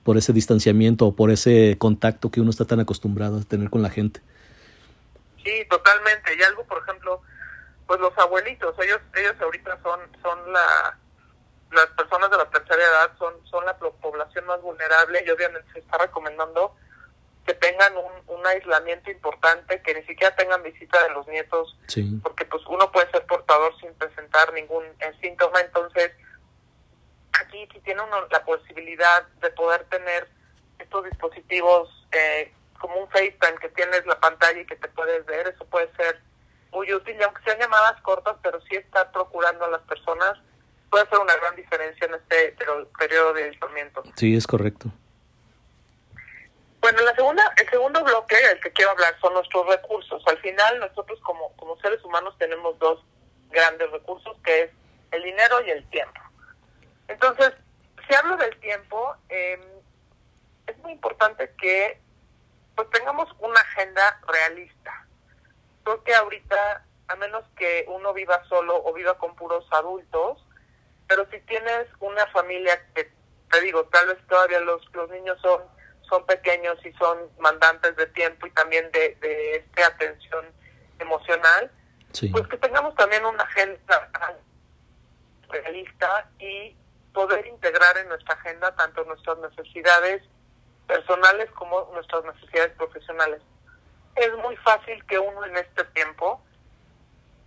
por 0.03 0.17
ese 0.17 0.33
distanciamiento 0.33 1.07
o 1.07 1.15
por 1.15 1.31
ese 1.31 1.75
contacto 1.77 2.29
que 2.29 2.41
uno 2.41 2.49
está 2.49 2.65
tan 2.65 2.79
acostumbrado 2.79 3.37
a 3.37 3.41
tener 3.41 3.69
con 3.69 3.81
la 3.81 3.89
gente. 3.89 4.21
Sí, 5.43 5.51
totalmente. 5.69 6.35
Y 6.37 6.43
algo, 6.43 6.63
por 6.65 6.81
ejemplo, 6.83 7.21
pues 7.87 7.99
los 7.99 8.15
abuelitos, 8.17 8.75
ellos 8.83 8.99
ellos 9.15 9.35
ahorita 9.41 9.79
son 9.81 9.99
son 10.21 10.53
la 10.53 10.97
las 11.71 11.87
personas 11.87 12.31
de 12.31 12.37
la 12.37 12.49
tercera 12.49 12.83
edad 12.83 13.11
son 13.17 13.33
son 13.45 13.65
la 13.65 13.77
población 13.77 14.45
más 14.45 14.61
vulnerable 14.61 15.23
y 15.25 15.29
obviamente 15.29 15.71
se 15.73 15.79
está 15.79 15.97
recomendando 15.97 16.75
que 17.45 17.53
tengan 17.55 17.97
un, 17.97 18.11
un 18.27 18.45
aislamiento 18.45 19.09
importante, 19.09 19.81
que 19.81 19.95
ni 19.95 20.03
siquiera 20.03 20.35
tengan 20.35 20.61
visita 20.61 21.01
de 21.03 21.09
los 21.15 21.27
nietos, 21.27 21.75
sí. 21.87 22.19
porque 22.21 22.45
pues 22.45 22.61
uno 22.67 22.91
puede 22.91 23.09
ser 23.09 23.25
portador 23.25 23.75
sin 23.79 23.91
presentar 23.95 24.53
ningún 24.53 24.83
eh, 24.99 25.13
síntoma, 25.19 25.59
entonces 25.61 26.11
aquí 27.33 27.67
si 27.73 27.79
tiene 27.79 28.03
uno 28.03 28.27
la 28.29 28.43
posibilidad 28.43 29.27
de 29.41 29.49
poder 29.51 29.83
tener 29.85 30.27
estos 30.77 31.05
dispositivos 31.05 31.89
eh, 32.11 32.53
como 32.79 32.97
un 32.97 33.09
FaceTime 33.09 33.57
que 33.59 33.69
tienes 33.69 34.05
la 34.05 34.19
pantalla 34.19 34.59
y 34.59 34.65
que 34.67 34.75
te 34.75 34.87
puedes 34.89 35.25
ver, 35.25 35.47
eso 35.47 35.65
puede 35.65 35.91
ser 35.95 36.21
muy 36.71 36.93
útil, 36.93 37.17
y 37.19 37.23
aunque 37.23 37.41
sean 37.43 37.57
llamadas 37.57 37.99
cortas, 38.01 38.37
pero 38.43 38.61
sí 38.61 38.75
estar 38.75 39.11
procurando 39.11 39.65
a 39.65 39.69
las 39.69 39.81
personas, 39.81 40.37
puede 40.89 41.03
hacer 41.03 41.19
una 41.19 41.35
gran 41.35 41.55
diferencia 41.55 42.05
en 42.07 42.15
este 42.15 42.55
periodo 42.97 43.33
de 43.33 43.45
aislamiento. 43.45 44.03
Sí, 44.15 44.35
es 44.35 44.47
correcto. 44.47 44.91
Bueno, 46.81 47.01
la 47.01 47.13
segunda, 47.13 47.43
el 47.57 47.69
segundo 47.69 48.03
bloque 48.03 48.35
del 48.35 48.59
que 48.61 48.71
quiero 48.71 48.91
hablar 48.91 49.15
son 49.19 49.33
nuestros 49.33 49.67
recursos. 49.67 50.23
Al 50.27 50.37
final, 50.39 50.79
nosotros 50.79 51.19
como, 51.21 51.51
como 51.57 51.77
seres 51.79 52.03
humanos 52.03 52.35
tenemos 52.37 52.79
dos 52.79 53.03
grandes 53.49 53.91
recursos, 53.91 54.37
que 54.43 54.63
es 54.63 54.71
el 55.11 55.23
dinero 55.23 55.61
y 55.65 55.71
el 55.71 55.87
tiempo. 55.89 56.21
Entonces, 57.07 57.51
si 58.07 58.15
hablo 58.15 58.37
del 58.37 58.57
tiempo, 58.59 59.15
eh, 59.27 59.59
es 60.67 60.77
muy 60.79 60.93
importante 60.93 61.51
que 61.59 61.99
pues 62.75 62.89
tengamos 62.91 63.27
una 63.39 63.59
agenda 63.59 64.21
realista. 64.25 65.05
Creo 65.83 66.03
que 66.03 66.15
ahorita, 66.15 66.85
a 67.09 67.15
menos 67.17 67.43
que 67.57 67.85
uno 67.89 68.13
viva 68.13 68.41
solo 68.47 68.81
o 68.85 68.93
viva 68.93 69.17
con 69.17 69.35
puros 69.35 69.65
adultos, 69.71 70.45
pero 71.09 71.27
si 71.31 71.39
tienes 71.41 71.87
una 71.99 72.25
familia 72.27 72.79
que, 72.93 73.11
te 73.51 73.61
digo, 73.61 73.83
tal 73.85 74.07
vez 74.07 74.17
todavía 74.27 74.59
los, 74.59 74.81
los 74.93 75.09
niños 75.09 75.37
son, 75.41 75.63
son 76.07 76.23
pequeños 76.27 76.77
y 76.85 76.93
son 76.93 77.17
mandantes 77.39 77.95
de 77.95 78.05
tiempo 78.07 78.45
y 78.45 78.51
también 78.51 78.89
de, 78.91 79.15
de 79.15 79.55
este 79.55 79.83
atención 79.83 80.45
emocional, 80.99 81.71
sí. 82.13 82.29
pues 82.29 82.47
que 82.47 82.57
tengamos 82.57 82.93
también 82.95 83.25
una 83.25 83.43
agenda 83.43 84.07
realista 85.49 86.29
y 86.37 86.77
poder 87.11 87.47
integrar 87.47 87.97
en 87.97 88.07
nuestra 88.07 88.35
agenda 88.35 88.75
tanto 88.75 89.03
nuestras 89.05 89.39
necesidades 89.39 90.21
personales 90.87 91.49
como 91.51 91.89
nuestras 91.95 92.23
necesidades 92.23 92.73
profesionales. 92.77 93.41
Es 94.15 94.31
muy 94.37 94.55
fácil 94.57 95.03
que 95.05 95.17
uno 95.17 95.43
en 95.43 95.57
este 95.57 95.85
tiempo, 95.85 96.39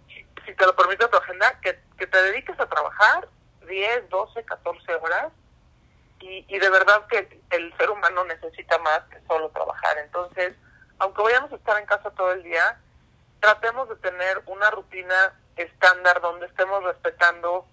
si 0.08 0.52
te 0.52 0.66
lo 0.66 0.74
permite 0.74 1.06
tu 1.06 1.16
agenda, 1.16 1.60
que, 1.60 1.78
que 1.96 2.08
te 2.08 2.22
dediques 2.24 2.58
a 2.58 2.68
trabajar 2.68 3.28
10, 3.72 4.10
12, 4.10 4.44
14 4.44 4.94
horas 4.96 5.32
y, 6.20 6.44
y 6.46 6.58
de 6.58 6.70
verdad 6.70 7.06
que 7.06 7.40
el 7.50 7.74
ser 7.78 7.90
humano 7.90 8.24
necesita 8.24 8.78
más 8.78 9.00
que 9.10 9.18
solo 9.26 9.48
trabajar. 9.48 9.96
Entonces, 9.98 10.54
aunque 10.98 11.22
vayamos 11.22 11.50
a 11.52 11.56
estar 11.56 11.78
en 11.80 11.86
casa 11.86 12.10
todo 12.10 12.32
el 12.32 12.42
día, 12.42 12.78
tratemos 13.40 13.88
de 13.88 13.96
tener 13.96 14.42
una 14.46 14.70
rutina 14.70 15.34
estándar 15.56 16.20
donde 16.20 16.46
estemos 16.46 16.84
respetando 16.84 17.66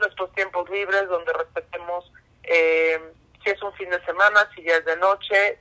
nuestros 0.00 0.32
tiempos 0.32 0.68
libres, 0.70 1.08
donde 1.08 1.32
respetemos 1.32 2.12
eh, 2.42 3.12
si 3.42 3.50
es 3.50 3.62
un 3.62 3.72
fin 3.74 3.90
de 3.90 4.04
semana, 4.04 4.48
si 4.54 4.62
ya 4.62 4.76
es 4.76 4.84
de 4.84 4.96
noche, 4.96 5.60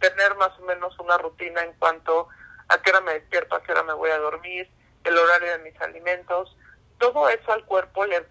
tener 0.00 0.34
más 0.36 0.50
o 0.58 0.62
menos 0.62 0.98
una 0.98 1.16
rutina 1.16 1.62
en 1.62 1.72
cuanto 1.74 2.28
a 2.68 2.80
qué 2.82 2.90
hora 2.90 3.00
me 3.00 3.14
despierto, 3.14 3.54
a 3.54 3.62
qué 3.62 3.72
hora 3.72 3.82
me 3.84 3.94
voy 3.94 4.10
a 4.10 4.18
dormir, 4.18 4.68
el 5.04 5.16
horario 5.16 5.52
de 5.52 5.58
mis 5.58 5.80
alimentos. 5.80 6.56
Todo 7.00 7.28
eso 7.28 7.52
al 7.52 7.64
cuerpo 7.64 8.06
le, 8.06 8.24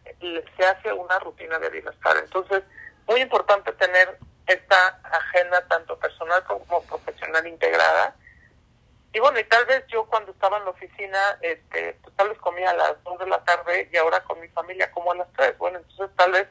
se 0.55 0.65
hace 0.65 0.93
una 0.93 1.19
rutina 1.19 1.59
de 1.59 1.69
bienestar. 1.69 2.15
Entonces, 2.17 2.63
muy 3.07 3.19
importante 3.19 3.73
tener 3.73 4.17
esta 4.47 4.99
agenda 5.03 5.67
tanto 5.67 5.97
personal 5.97 6.43
como 6.45 6.81
profesional 6.83 7.45
integrada. 7.47 8.15
Y 9.11 9.19
bueno, 9.19 9.39
y 9.39 9.43
tal 9.45 9.65
vez 9.65 9.85
yo 9.87 10.05
cuando 10.05 10.31
estaba 10.31 10.59
en 10.59 10.65
la 10.65 10.69
oficina, 10.69 11.19
este, 11.41 11.97
pues 12.03 12.15
tal 12.15 12.29
vez 12.29 12.37
comía 12.37 12.69
a 12.69 12.75
las 12.75 13.03
2 13.03 13.19
de 13.19 13.27
la 13.27 13.43
tarde 13.43 13.89
y 13.91 13.97
ahora 13.97 14.23
con 14.23 14.39
mi 14.39 14.47
familia 14.49 14.91
como 14.91 15.11
a 15.11 15.15
las 15.15 15.27
3. 15.33 15.57
Bueno, 15.57 15.79
entonces 15.79 16.15
tal 16.15 16.31
vez 16.31 16.47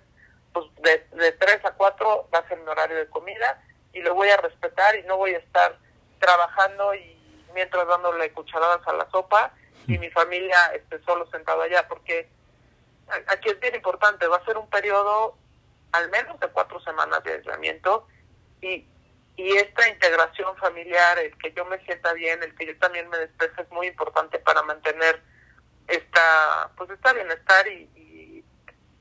pues 0.52 0.66
de, 0.82 1.06
de 1.16 1.32
3 1.32 1.64
a 1.64 1.70
4 1.72 2.28
va 2.34 2.38
a 2.38 2.56
mi 2.56 2.68
horario 2.68 2.96
de 2.96 3.08
comida 3.08 3.62
y 3.92 4.02
lo 4.02 4.14
voy 4.14 4.28
a 4.28 4.36
respetar 4.38 4.96
y 4.96 5.04
no 5.04 5.16
voy 5.16 5.34
a 5.34 5.38
estar 5.38 5.78
trabajando 6.18 6.94
y 6.94 7.46
mientras 7.54 7.86
dándole 7.86 8.32
cucharadas 8.32 8.86
a 8.86 8.92
la 8.92 9.08
sopa 9.10 9.52
y 9.88 9.98
mi 9.98 10.10
familia 10.10 10.66
esté 10.74 11.02
solo 11.04 11.28
sentado 11.30 11.62
allá, 11.62 11.88
porque 11.88 12.28
aquí 13.26 13.48
es 13.48 13.58
bien 13.58 13.74
importante, 13.74 14.28
va 14.28 14.36
a 14.36 14.44
ser 14.44 14.56
un 14.56 14.68
periodo 14.70 15.36
al 15.92 16.08
menos 16.10 16.38
de 16.38 16.48
cuatro 16.48 16.78
semanas 16.80 17.24
de 17.24 17.32
aislamiento 17.32 18.06
y 18.60 18.86
y 19.38 19.56
esta 19.56 19.88
integración 19.88 20.56
familiar, 20.56 21.16
el 21.20 21.38
que 21.38 21.52
yo 21.52 21.64
me 21.64 21.78
sienta 21.84 22.12
bien, 22.12 22.42
el 22.42 22.56
que 22.56 22.66
yo 22.66 22.76
también 22.78 23.08
me 23.08 23.18
despeje 23.18 23.62
es 23.62 23.70
muy 23.70 23.86
importante 23.86 24.40
para 24.40 24.62
mantener 24.64 25.22
esta, 25.86 26.72
pues 26.76 26.90
esta 26.90 27.12
bienestar 27.12 27.68
y, 27.68 27.88
y 27.94 28.44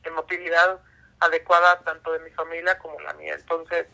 emotividad 0.03 0.79
adecuada 1.22 1.79
tanto 1.79 2.13
de 2.13 2.20
mi 2.20 2.29
familia 2.29 2.77
como 2.77 3.00
la 3.00 3.13
mía. 3.13 3.34
Entonces, 3.34 3.88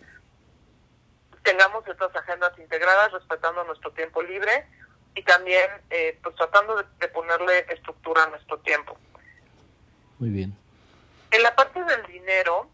tengamos 1.44 1.88
estas 1.88 2.14
agendas 2.14 2.60
integradas, 2.60 3.14
respetando 3.14 3.64
nuestro 3.64 3.92
tiempo 3.94 4.22
libre 4.22 4.68
y 5.16 5.24
también 5.24 5.70
eh, 5.90 6.20
pues 6.24 6.36
tratando 6.36 6.76
de, 6.76 6.86
de 7.00 7.08
ponerle 7.10 7.66
estructura 7.70 8.24
a 8.24 8.30
nuestro 8.30 8.58
tiempo. 8.60 8.98
Muy 10.20 10.30
bien. 10.30 10.58
En 11.32 11.44
la 11.44 11.56
parte 11.56 11.84
del 11.84 12.06
dinero, 12.06 12.70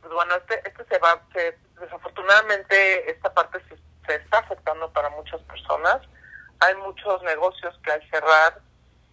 pues 0.00 0.12
bueno, 0.12 0.34
este, 0.36 0.60
este 0.68 0.84
se 0.84 0.98
va, 0.98 1.22
se, 1.32 1.56
desafortunadamente 1.80 3.10
esta 3.10 3.32
parte 3.32 3.58
se, 3.68 3.76
se, 4.06 4.22
está 4.22 4.38
afectando 4.38 4.92
para 4.92 5.10
muchas 5.10 5.40
personas. 5.42 6.00
Hay 6.60 6.74
muchos 6.76 7.22
negocios 7.22 7.78
que 7.82 7.92
al 7.92 8.10
cerrar, 8.10 8.60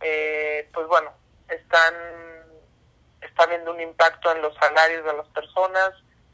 eh, 0.02 0.70
pues 0.74 0.88
bueno, 0.88 1.12
están 1.50 1.94
está 3.22 3.44
habiendo 3.44 3.72
un 3.72 3.82
impacto 3.82 4.32
en 4.32 4.42
los 4.42 4.54
salarios 4.56 5.06
de 5.06 5.14
las 5.14 5.28
personas, 5.28 5.92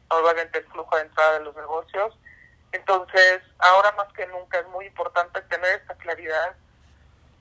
obviamente 0.10 0.60
el 0.60 0.66
flujo 0.66 0.96
de 0.96 1.04
entrada 1.04 1.40
de 1.40 1.46
los 1.46 1.56
negocios. 1.56 2.18
Entonces, 2.74 3.42
ahora 3.60 3.92
más 3.94 4.12
que 4.14 4.26
nunca 4.28 4.60
es 4.60 4.68
muy 4.68 4.88
importante 4.88 5.42
tener 5.44 5.80
esta 5.80 5.96
claridad 5.96 6.56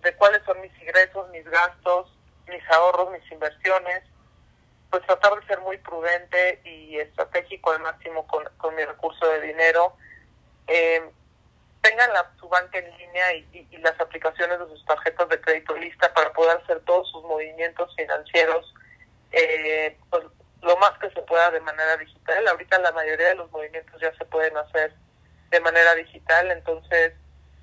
de 0.02 0.14
cuáles 0.16 0.42
son 0.44 0.60
mis 0.60 0.72
ingresos, 0.78 1.28
mis 1.30 1.44
gastos, 1.48 2.12
mis 2.48 2.62
ahorros, 2.70 3.10
mis 3.10 3.32
inversiones, 3.32 4.02
pues 4.90 5.02
tratar 5.06 5.40
de 5.40 5.46
ser 5.46 5.60
muy 5.60 5.78
prudente 5.78 6.60
y 6.64 6.98
estratégico 6.98 7.72
al 7.72 7.80
máximo 7.80 8.26
con, 8.26 8.44
con 8.58 8.74
mi 8.74 8.84
recurso 8.84 9.26
de 9.26 9.40
dinero. 9.40 9.96
Eh, 10.66 11.10
tengan 11.80 12.12
la, 12.12 12.30
su 12.38 12.46
banca 12.50 12.78
en 12.78 12.94
línea 12.98 13.32
y, 13.32 13.48
y, 13.54 13.68
y, 13.70 13.78
las 13.78 13.98
aplicaciones 13.98 14.58
de 14.58 14.66
sus 14.66 14.84
tarjetas 14.84 15.30
de 15.30 15.40
crédito 15.40 15.74
lista 15.76 16.12
para 16.12 16.30
poder 16.34 16.58
hacer 16.58 16.80
todos 16.80 17.10
sus 17.10 17.22
movimientos 17.24 17.94
financieros, 17.96 18.74
eh, 19.32 19.96
pues, 20.10 20.24
lo 20.60 20.76
más 20.76 20.92
que 20.98 21.10
se 21.10 21.22
pueda 21.22 21.50
de 21.50 21.60
manera 21.60 21.96
digital. 21.96 22.46
Ahorita 22.48 22.78
la 22.80 22.92
mayoría 22.92 23.28
de 23.28 23.34
los 23.36 23.50
movimientos 23.50 23.98
ya 23.98 24.14
se 24.16 24.26
pueden 24.26 24.58
hacer 24.58 24.94
de 25.52 25.60
manera 25.60 25.94
digital, 25.94 26.50
entonces, 26.50 27.12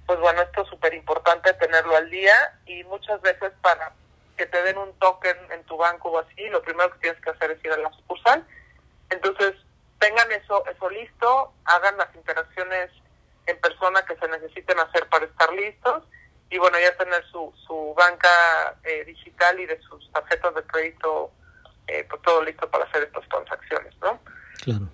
pues 0.05 0.19
bueno, 0.19 0.41
esto 0.43 0.61
es 0.61 0.69
súper 0.69 0.93
importante 0.93 1.51
tenerlo 1.55 1.97
al 1.97 2.09
día 2.09 2.35
y 2.67 2.83
muchas 2.83 3.19
veces 3.21 3.51
para 3.61 3.91
que 4.37 4.45
te 4.45 4.61
den 4.61 4.77
un 4.77 4.93
token 4.99 5.35
en 5.51 5.63
tu 5.63 5.75
banco 5.75 6.11
o 6.11 6.19
así, 6.19 6.47
lo 6.49 6.61
primero 6.61 6.91
que 6.93 6.99
tienes 6.99 7.21
que 7.21 7.31
hacer 7.31 7.51
es 7.51 7.65
ir 7.65 7.71
a 7.71 7.77
la 7.77 7.91
sucursal. 7.91 8.45
Entonces, 9.09 9.55
tengan 9.97 10.31
eso, 10.31 10.63
eso 10.67 10.89
listo, 10.91 11.51
hagan 11.65 11.97
las 11.97 12.13
interacciones 12.15 12.91
en 13.47 13.59
persona 13.59 14.05
que 14.05 14.15
se 14.15 14.27
necesiten 14.27 14.79
hacer 14.79 15.09
para 15.09 15.25
estar 15.25 15.51
listos 15.51 16.03
y 16.51 16.59
bueno, 16.59 16.77
ya 16.79 16.95
tener 16.95 17.25
su, 17.31 17.51
su 17.65 17.95
banca 17.97 18.77
eh, 18.83 19.03
digital 19.05 19.59
y 19.59 19.65
de 19.65 19.81
sus 19.81 20.11
tarjetas 20.11 20.53
de 20.53 20.63
crédito, 20.63 21.31
eh, 21.87 22.05
pues 22.07 22.21
todo 22.21 22.43
listo 22.43 22.69
para 22.69 22.85
hacer 22.85 23.03
estas 23.03 23.27
transacciones, 23.29 23.93
¿no? 23.99 24.19
Claro. 24.63 24.87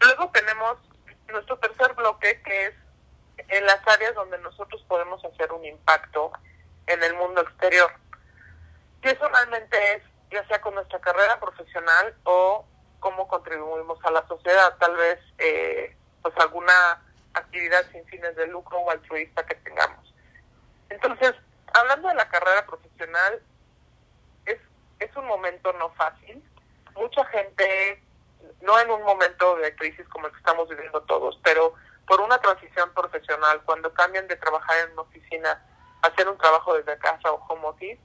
Luego 0.00 0.30
tenemos 0.32 0.78
nuestro 1.32 1.58
tercer 1.58 1.92
bloque 1.94 2.40
que 2.42 2.66
es 2.66 2.74
en 3.48 3.66
las 3.66 3.86
áreas 3.86 4.14
donde 4.14 4.38
nosotros 4.38 4.84
podemos 4.88 5.24
hacer 5.24 5.52
un 5.52 5.64
impacto 5.64 6.32
en 6.86 7.02
el 7.02 7.14
mundo 7.14 7.42
exterior. 7.42 7.90
Y 9.02 9.08
eso 9.08 9.28
realmente 9.28 9.94
es 9.94 10.02
ya 10.30 10.46
sea 10.48 10.60
con 10.60 10.74
nuestra 10.74 10.98
carrera 11.00 11.38
profesional 11.38 12.14
o 12.24 12.64
cómo 13.00 13.28
contribuimos 13.28 13.98
a 14.04 14.10
la 14.10 14.26
sociedad, 14.26 14.76
tal 14.78 14.96
vez 14.96 15.18
eh, 15.38 15.96
pues 16.22 16.34
alguna 16.38 17.02
actividad 17.34 17.84
sin 17.92 18.04
fines 18.06 18.34
de 18.36 18.46
lucro 18.48 18.78
o 18.78 18.90
altruista 18.90 19.44
que 19.46 19.54
tengamos. 19.56 20.12
Entonces, 20.88 21.34
hablando 21.74 22.08
de 22.08 22.14
la 22.14 22.28
carrera 22.28 22.66
profesional, 22.66 23.40
es, 24.46 24.58
es 24.98 25.14
un 25.16 25.26
momento 25.26 25.72
no 25.74 25.90
fácil. 25.90 26.42
Mucha 26.94 27.24
gente, 27.26 28.02
no 28.60 28.78
en 28.80 28.90
un 28.90 29.02
momento 29.02 29.56
de 29.56 29.74
crisis 29.76 30.08
como 30.08 30.26
el 30.26 30.32
que 30.32 30.38
estamos 30.38 30.68
viviendo 30.68 31.02
todos, 31.02 31.38
pero 31.44 31.74
por 32.06 32.20
una 32.20 32.38
transición 32.38 32.92
profesional, 32.94 33.62
cuando 33.64 33.92
cambian 33.92 34.28
de 34.28 34.36
trabajar 34.36 34.76
en 34.86 34.92
una 34.92 35.02
oficina 35.02 35.62
a 36.02 36.06
hacer 36.06 36.28
un 36.28 36.38
trabajo 36.38 36.74
desde 36.74 36.98
casa 36.98 37.32
o 37.32 37.44
home 37.48 37.66
office, 37.66 38.00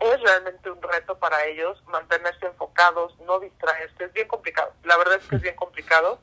es 0.00 0.20
realmente 0.20 0.70
un 0.70 0.82
reto 0.82 1.18
para 1.18 1.44
ellos 1.46 1.82
mantenerse 1.86 2.46
enfocados, 2.46 3.18
no 3.20 3.38
distraerse. 3.40 4.04
Es 4.04 4.12
bien 4.12 4.28
complicado. 4.28 4.72
La 4.82 4.96
verdad 4.96 5.16
es 5.16 5.26
que 5.26 5.36
es 5.36 5.42
bien 5.42 5.56
complicado. 5.56 6.20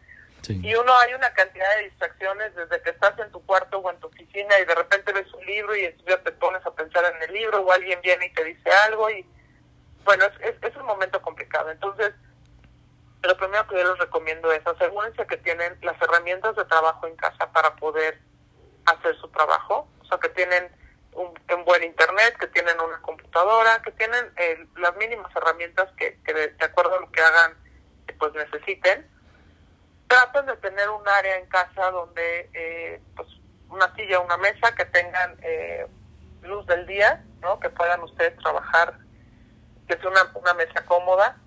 Y 0.50 0.74
uno 0.74 0.92
hay 0.98 1.14
una 1.14 1.32
cantidad 1.34 1.78
de 1.78 1.84
distracciones 1.84 2.54
desde 2.56 2.82
que 2.82 2.90
estás 2.90 3.18
en 3.20 3.32
tu 3.32 3.46
cuarto 3.46 3.78
o 3.78 3.92
en 3.92 4.00
tu 4.00 4.08
oficina 4.08 4.60
y 4.60 4.66
de 4.66 4.74
repente 4.74 5.14
ves 5.14 5.32
un 5.34 5.46
libro 5.46 5.76
y 5.76 5.96
ya 6.08 6.22
te 6.24 6.32
pones 6.32 6.66
a 6.66 6.72
pensar 6.74 7.06
en 7.16 7.30
el 7.30 7.34
libro 7.34 7.62
o 7.62 7.72
alguien 7.72 8.02
viene 8.02 8.26
y 8.26 8.34
te 8.34 8.44
dice 8.44 8.70
algo 8.88 9.10
y 9.12 9.26
bueno, 10.04 10.26
es, 10.26 10.56
es, 10.62 10.76
un 10.76 10.86
momento 10.88 11.22
complicado. 11.22 11.70
Entonces, 11.70 12.14
lo 13.24 13.38
primero 13.38 13.68
que 13.68 13.78
yo 13.78 13.90
les 13.92 14.00
recomiendo 14.00 14.52
es 14.52 14.66
asegúrense 14.66 15.28
que 15.28 15.38
tienen 15.38 15.78
las 15.82 16.02
herramientas 16.02 16.56
de 16.56 16.66
trabajo 16.66 17.08
en 17.08 17.16
casa 17.16 17.52
para 17.52 17.76
poder 17.76 18.20
hacer 18.86 19.16
su 19.18 19.28
trabajo, 19.30 19.88
o 20.00 20.06
sea, 20.06 20.18
que 20.18 20.30
tienen 20.30 20.70
un, 21.14 21.32
buen 21.66 21.84
internet, 21.84 22.36
que 22.40 22.48
tienen 22.48 22.80
una 22.80 23.00
computadora, 23.02 23.82
que 23.84 23.92
tienen 23.92 24.32
eh, 24.38 24.66
las 24.78 24.96
mínimas 24.98 25.34
herramientas 25.36 25.90
que, 25.98 26.20
que 26.26 26.34
de, 26.34 26.48
de, 26.48 26.66
acuerdo 26.66 26.96
a 26.96 27.02
lo 27.02 27.12
que 27.12 27.22
hagan, 27.22 27.56
pues 28.18 28.34
necesiten 28.34 29.08
traten 30.12 30.46
de 30.46 30.58
tener 30.58 30.90
un 30.90 31.08
área 31.08 31.38
en 31.38 31.46
casa 31.46 31.90
donde, 31.90 32.50
eh, 32.54 33.02
pues, 33.16 33.30
una 33.70 33.96
silla, 33.96 34.20
una 34.20 34.36
mesa, 34.38 34.76
que 34.76 34.84
tengan 34.86 35.38
eh, 35.42 35.88
luz 36.42 36.66
del 36.68 36.86
día, 36.86 37.24
¿no? 37.40 37.62
Que 37.62 37.70
puedan 37.70 38.02
ustedes 38.04 38.38
trabajar, 38.40 38.98
que 39.88 39.98
sea 39.98 40.10
una, 40.10 40.30
una 40.36 40.54
mesa 40.56 40.86
cómoda 40.86 41.38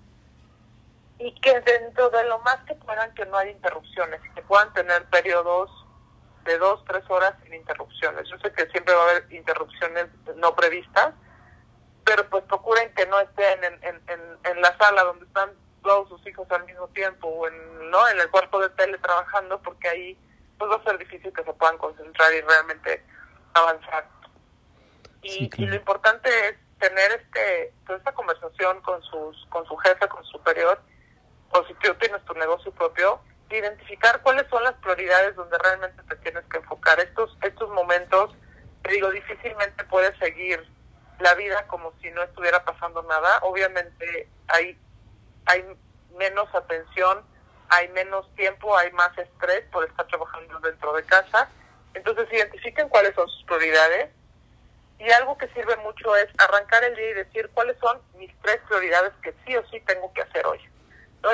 y 1.19 1.33
que 1.39 1.61
dentro 1.61 2.09
de 2.09 2.23
lo 2.25 2.39
más 2.39 2.57
que 2.67 2.75
puedan 2.75 3.13
que 3.13 3.25
no 3.25 3.37
haya 3.37 3.51
interrupciones, 3.51 4.21
que 4.33 4.41
puedan 4.41 4.71
tener 4.73 5.05
periodos 5.05 5.69
de 6.43 6.57
dos, 6.57 6.83
tres 6.85 7.03
horas 7.09 7.33
sin 7.43 7.53
interrupciones. 7.53 8.27
Yo 8.29 8.37
sé 8.39 8.51
que 8.53 8.67
siempre 8.67 8.93
va 8.93 9.01
a 9.01 9.09
haber 9.11 9.33
interrupciones 9.33 10.07
no 10.35 10.55
previstas, 10.55 11.13
pero 12.03 12.29
pues 12.29 12.43
procuren 12.43 12.93
que 12.93 13.07
no 13.07 13.19
estén 13.19 13.63
en, 13.63 13.73
en, 13.83 14.01
en, 14.07 14.21
en 14.43 14.61
la 14.61 14.77
sala 14.77 15.03
donde 15.03 15.25
están 15.25 15.51
todos 15.81 16.09
sus 16.09 16.27
hijos 16.27 16.49
al 16.51 16.65
mismo 16.65 16.87
tiempo 16.89 17.27
o 17.27 17.47
en, 17.47 17.89
¿no? 17.89 18.07
en 18.09 18.19
el 18.19 18.29
cuarto 18.29 18.59
de 18.59 18.69
tele 18.69 18.97
trabajando 18.99 19.59
porque 19.61 19.87
ahí 19.87 20.19
pues 20.57 20.69
va 20.69 20.75
a 20.75 20.83
ser 20.83 20.97
difícil 20.97 21.33
que 21.33 21.43
se 21.43 21.53
puedan 21.53 21.77
concentrar 21.77 22.33
y 22.33 22.41
realmente 22.41 23.03
avanzar. 23.53 24.07
Y, 25.21 25.49
y 25.57 25.65
lo 25.65 25.75
importante 25.75 26.29
es 26.49 26.55
tener 26.79 27.11
este 27.11 27.73
toda 27.85 27.97
esta 27.97 28.11
conversación 28.13 28.81
con 28.81 29.01
sus 29.03 29.45
con 29.47 29.65
su 29.65 29.75
jefe, 29.77 30.07
con 30.07 30.23
su 30.25 30.31
superior, 30.31 30.79
o 31.55 31.65
si 31.67 31.73
tú 31.75 31.93
tienes 31.95 32.23
tu 32.25 32.33
negocio 32.33 32.71
propio, 32.71 33.19
identificar 33.49 34.21
cuáles 34.21 34.47
son 34.49 34.63
las 34.63 34.73
prioridades 34.75 35.35
donde 35.35 35.57
realmente 35.57 36.01
te 36.03 36.15
tienes 36.17 36.43
que 36.45 36.57
enfocar. 36.57 36.99
Estos 36.99 37.37
estos 37.41 37.69
momentos, 37.69 38.35
te 38.83 38.91
digo, 38.91 39.09
difícilmente 39.11 39.83
puedes 39.85 40.17
seguir 40.17 40.65
la 41.19 41.33
vida 41.35 41.65
como 41.67 41.93
si 42.01 42.09
no 42.11 42.23
estuviera 42.23 42.63
pasando 42.65 43.01
nada. 43.03 43.39
Obviamente 43.43 44.27
hay 44.47 44.77
hay 45.45 45.63
menos 46.17 46.53
atención, 46.53 47.23
hay 47.69 47.87
menos 47.89 48.33
tiempo, 48.35 48.75
hay 48.77 48.91
más 48.91 49.15
estrés 49.17 49.63
por 49.71 49.85
estar 49.85 50.07
trabajando 50.07 50.59
dentro 50.59 50.93
de 50.93 51.03
casa. 51.03 51.49
Entonces 51.93 52.27
identifiquen 52.31 52.89
cuáles 52.89 53.15
son 53.15 53.29
sus 53.29 53.43
prioridades 53.45 54.09
y 54.99 55.09
algo 55.11 55.37
que 55.37 55.47
sirve 55.49 55.75
mucho 55.77 56.15
es 56.15 56.27
arrancar 56.37 56.83
el 56.83 56.95
día 56.95 57.11
y 57.11 57.13
decir 57.13 57.49
cuáles 57.53 57.77
son 57.79 58.01
mis 58.17 58.31
tres 58.41 58.59
prioridades 58.67 59.13
que 59.21 59.33
sí 59.45 59.55
o 59.55 59.65
sí 59.69 59.79
tengo 59.81 60.11
que 60.13 60.21
hacer 60.21 60.45
hoy. 60.45 60.59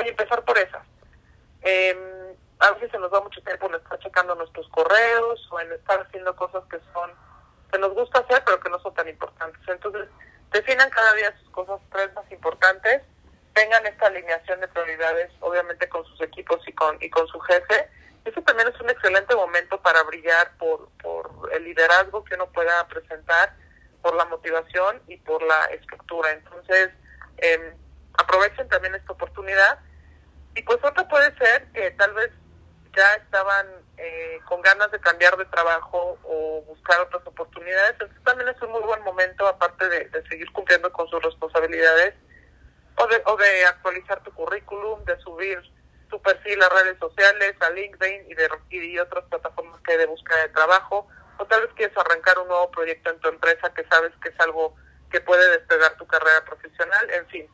Y 0.04 0.08
empezar 0.08 0.44
por 0.44 0.58
esas. 0.58 0.82
Eh, 1.62 2.36
a 2.58 2.70
veces 2.72 2.90
se 2.90 2.98
nos 2.98 3.12
va 3.12 3.20
mucho 3.20 3.42
tiempo 3.42 3.66
en 3.66 3.74
estar 3.74 3.98
checando 3.98 4.34
nuestros 4.34 4.68
correos 4.68 5.48
o 5.50 5.60
en 5.60 5.72
estar 5.72 6.00
haciendo 6.00 6.34
cosas 6.36 6.62
que 6.70 6.78
son 6.92 7.10
que 7.70 7.78
nos 7.78 7.94
gusta 7.94 8.20
hacer 8.20 8.42
pero 8.44 8.60
que 8.60 8.70
no 8.70 8.78
son 8.80 8.94
tan 8.94 9.08
importantes. 9.08 9.60
Entonces, 9.66 10.08
definan 10.52 10.90
cada 10.90 11.12
día 11.14 11.34
sus 11.38 11.50
cosas 11.50 11.80
tres 11.90 12.12
más 12.14 12.30
importantes 12.30 13.02
tengan 13.54 13.84
esta 13.86 14.06
alineación 14.06 14.60
de 14.60 14.68
prioridades, 14.68 15.30
obviamente 15.40 15.88
con 15.88 16.04
sus 16.06 16.20
equipos 16.20 16.60
y 16.66 16.72
con, 16.72 16.96
y 17.00 17.10
con 17.10 17.26
su 17.28 17.38
jefe. 17.40 17.88
Eso 18.24 18.40
también 18.42 18.68
es 18.68 18.80
un 18.80 18.90
excelente 18.90 19.34
momento 19.34 19.80
para 19.82 20.02
brillar 20.04 20.56
por, 20.58 20.88
por 21.02 21.52
el 21.52 21.64
liderazgo 21.64 22.24
que 22.24 22.34
uno 22.34 22.46
pueda 22.52 22.86
presentar, 22.88 23.54
por 24.00 24.14
la 24.14 24.24
motivación 24.26 25.02
y 25.08 25.16
por 25.18 25.42
la 25.42 25.64
estructura. 25.66 26.30
Entonces, 26.32 26.90
eh, 27.38 27.74
aprovechen 28.18 28.68
también 28.68 28.94
esta 28.94 29.12
oportunidad. 29.12 29.78
Y 30.54 30.62
pues 30.62 30.78
otra 30.84 31.08
puede 31.08 31.36
ser 31.38 31.66
que 31.72 31.90
tal 31.92 32.12
vez 32.14 32.30
ya 32.94 33.14
estaban 33.14 33.66
eh, 33.96 34.38
con 34.46 34.60
ganas 34.60 34.90
de 34.90 35.00
cambiar 35.00 35.36
de 35.36 35.46
trabajo 35.46 36.18
o 36.24 36.62
buscar 36.66 37.00
otras 37.00 37.26
oportunidades. 37.26 37.92
Entonces 37.92 38.22
también 38.24 38.48
es 38.48 38.60
un 38.62 38.70
muy 38.70 38.82
buen 38.82 39.02
momento, 39.02 39.46
aparte 39.46 39.88
de, 39.88 40.08
de 40.08 40.28
seguir 40.28 40.50
cumpliendo 40.52 40.92
con 40.92 41.08
sus 41.08 41.22
responsabilidades, 41.22 42.14
o 42.96 43.06
de, 43.06 43.22
o 43.26 43.36
de 43.36 43.64
actualizar 43.66 44.22
tu 44.22 44.32
currículum, 44.32 45.04
de 45.04 45.18
subir 45.20 45.60
tu 46.10 46.20
perfil 46.20 46.62
a 46.62 46.68
redes 46.68 46.98
sociales, 46.98 47.54
a 47.60 47.70
LinkedIn 47.70 48.30
y 48.30 48.34
de 48.34 48.48
y 48.70 48.98
otras 48.98 49.24
plataformas 49.24 49.80
que 49.80 49.92
hay 49.92 49.98
de 49.98 50.06
búsqueda 50.06 50.42
de 50.42 50.48
trabajo, 50.50 51.08
o 51.38 51.46
tal 51.46 51.62
vez 51.62 51.70
quieres 51.74 51.96
arrancar 51.96 52.38
un 52.38 52.48
nuevo 52.48 52.70
proyecto 52.70 53.10
en 53.10 53.18
tu 53.20 53.28
empresa 53.28 53.72
que 53.72 53.84
sabes 53.84 54.12
que 54.22 54.28
es 54.28 54.40
algo 54.40 54.76
que 55.10 55.20
puede 55.22 55.48
despegar 55.50 55.96
tu 55.96 56.06
carrera 56.06 56.44
profesional, 56.44 57.10
en 57.10 57.26
fin. 57.28 57.48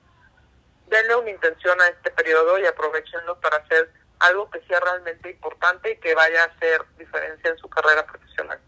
Denle 0.89 1.17
una 1.17 1.31
intención 1.31 1.81
a 1.81 1.89
este 1.89 2.11
periodo 2.11 2.59
y 2.59 2.67
aprovechenlo 2.67 3.39
para 3.41 3.59
hacer 3.59 3.91
algo 4.21 4.51
que 4.51 4.61
sea 4.63 4.81
realmente 4.81 5.31
importante 5.31 5.93
y 5.93 5.97
que 5.99 6.15
vaya 6.15 6.43
a 6.43 6.47
hacer 6.47 6.85
diferencia 6.97 7.51
en 7.51 7.59
su 7.59 7.69
carrera 7.69 8.05
profesional. 8.07 8.59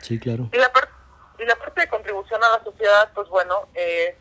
Sí, 0.00 0.18
claro. 0.18 0.48
Y 0.52 0.58
la, 0.58 0.72
parte 0.72 0.92
y 1.38 1.44
la 1.44 1.56
parte 1.56 1.80
de 1.80 1.88
contribución 1.88 2.42
a 2.44 2.50
la 2.50 2.64
sociedad, 2.64 3.10
pues 3.14 3.28
bueno, 3.28 3.68
eh, 3.74 4.16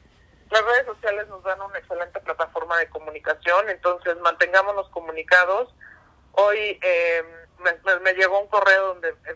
las 0.50 0.66
redes 0.66 0.86
sociales 0.86 1.28
nos 1.28 1.44
dan 1.44 1.62
una 1.62 1.80
excelente 1.80 2.20
plataforma 2.20 2.78
de 2.78 2.90
comunicación, 2.90 3.70
entonces 3.70 4.18
mantengámonos 4.20 4.90
comunicados. 4.90 5.74
Hoy 6.34 6.80
eh, 6.82 7.24
me, 7.60 8.00
me, 8.00 8.14
llegó 8.14 8.40
un 8.40 8.48
correo 8.48 8.88
donde 8.88 9.10
eh, 9.10 9.36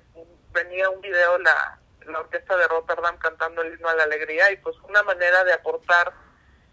venía 0.51 0.89
un 0.89 1.01
video 1.01 1.38
la, 1.39 1.79
la 2.07 2.19
orquesta 2.19 2.57
de 2.57 2.67
Rotterdam 2.67 3.17
cantando 3.17 3.61
el 3.61 3.73
himno 3.73 3.89
a 3.89 3.95
la 3.95 4.03
alegría 4.03 4.51
y 4.51 4.57
pues 4.57 4.75
una 4.88 5.03
manera 5.03 5.43
de 5.43 5.53
aportar, 5.53 6.13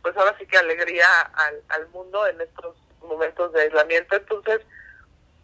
pues 0.03 0.17
ahora 0.17 0.37
sí 0.39 0.47
que 0.47 0.59
alegría 0.59 1.07
al, 1.35 1.63
al 1.69 1.89
mundo 1.89 2.27
en 2.27 2.41
estos 2.41 2.77
momentos 3.01 3.53
de 3.53 3.63
aislamiento. 3.63 4.17
Entonces, 4.17 4.61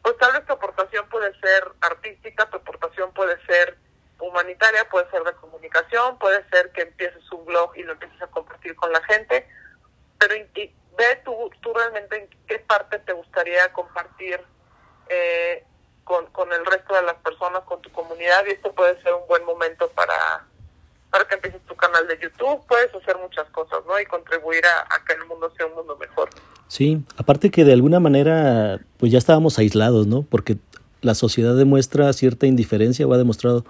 pues 0.03 0.17
tal 0.19 0.33
vez 0.33 0.47
tu 0.47 0.53
aportación 0.53 1.09
puede 1.09 1.39
ser 1.41 1.65
artística, 1.81 2.49
tu 2.51 2.57
aportación 2.57 3.13
puede 3.13 3.45
ser 3.47 3.77
humanitaria, 4.21 4.89
puede 4.89 5.11
ser 5.11 5.23
de 5.23 5.33
comunicación, 5.35 6.19
puede 6.19 6.49
ser 6.51 6.73
que 6.73 6.83
empieces 6.83 7.31
un 7.31 7.45
blog 7.45 7.77
y 7.77 7.83
lo 7.83 7.93
empieces 7.93 8.21
a 8.23 8.27
compartir 8.29 8.75
con 8.75 8.93
la 8.93 9.03
gente, 9.05 9.49
pero 10.19 10.35
ve 10.97 11.23
tú, 11.25 11.51
tú 11.61 11.73
realmente 11.73 12.17
en 12.17 12.29
qué 12.47 12.59
parte 12.59 12.99
te 12.99 13.13
gustaría 13.13 13.73
compartir 13.73 14.43
eh, 15.09 15.65
con, 16.03 16.27
con 16.33 16.53
el 16.53 16.67
resto 16.67 16.95
de 16.95 17.03
las 17.03 17.15
personas, 17.17 17.63
con 17.63 17.81
tu 17.81 17.93
comunidad, 17.93 18.45
y 18.47 18.51
esto 18.51 18.73
puede 18.73 19.01
ser 19.03 19.15
un 19.15 19.27
buen 19.29 19.45
momento 19.45 19.89
para, 19.91 20.48
para 21.11 21.27
que 21.27 21.37
empieces 21.37 21.61
tu 21.67 21.75
canal 21.75 22.07
de 22.07 22.19
YouTube, 22.23 22.61
puedes 22.69 22.95
hacer 22.95 23.17
muchas 23.23 23.49
cosas, 23.51 23.79
¿no? 23.87 23.99
Y 24.01 24.07
contribuir 24.07 24.63
a, 24.67 24.95
a, 24.95 25.05
que 25.05 25.15
el 25.15 25.27
mundo 25.27 25.51
sea 25.57 25.67
un 25.67 25.75
mundo 25.75 25.97
mejor. 25.99 26.29
Sí, 26.69 27.03
aparte 27.17 27.51
que 27.51 27.65
de 27.65 27.73
alguna 27.73 27.99
manera, 28.01 28.81
pues 28.99 29.11
ya 29.11 29.19
estábamos 29.19 29.59
aislados, 29.59 30.07
¿no? 30.07 30.23
Porque 30.23 30.59
la 31.01 31.15
sociedad 31.15 31.57
demuestra 31.57 32.13
cierta 32.13 32.47
indiferencia 32.47 33.07
o 33.07 33.13
ha 33.13 33.19
demostrado 33.19 33.65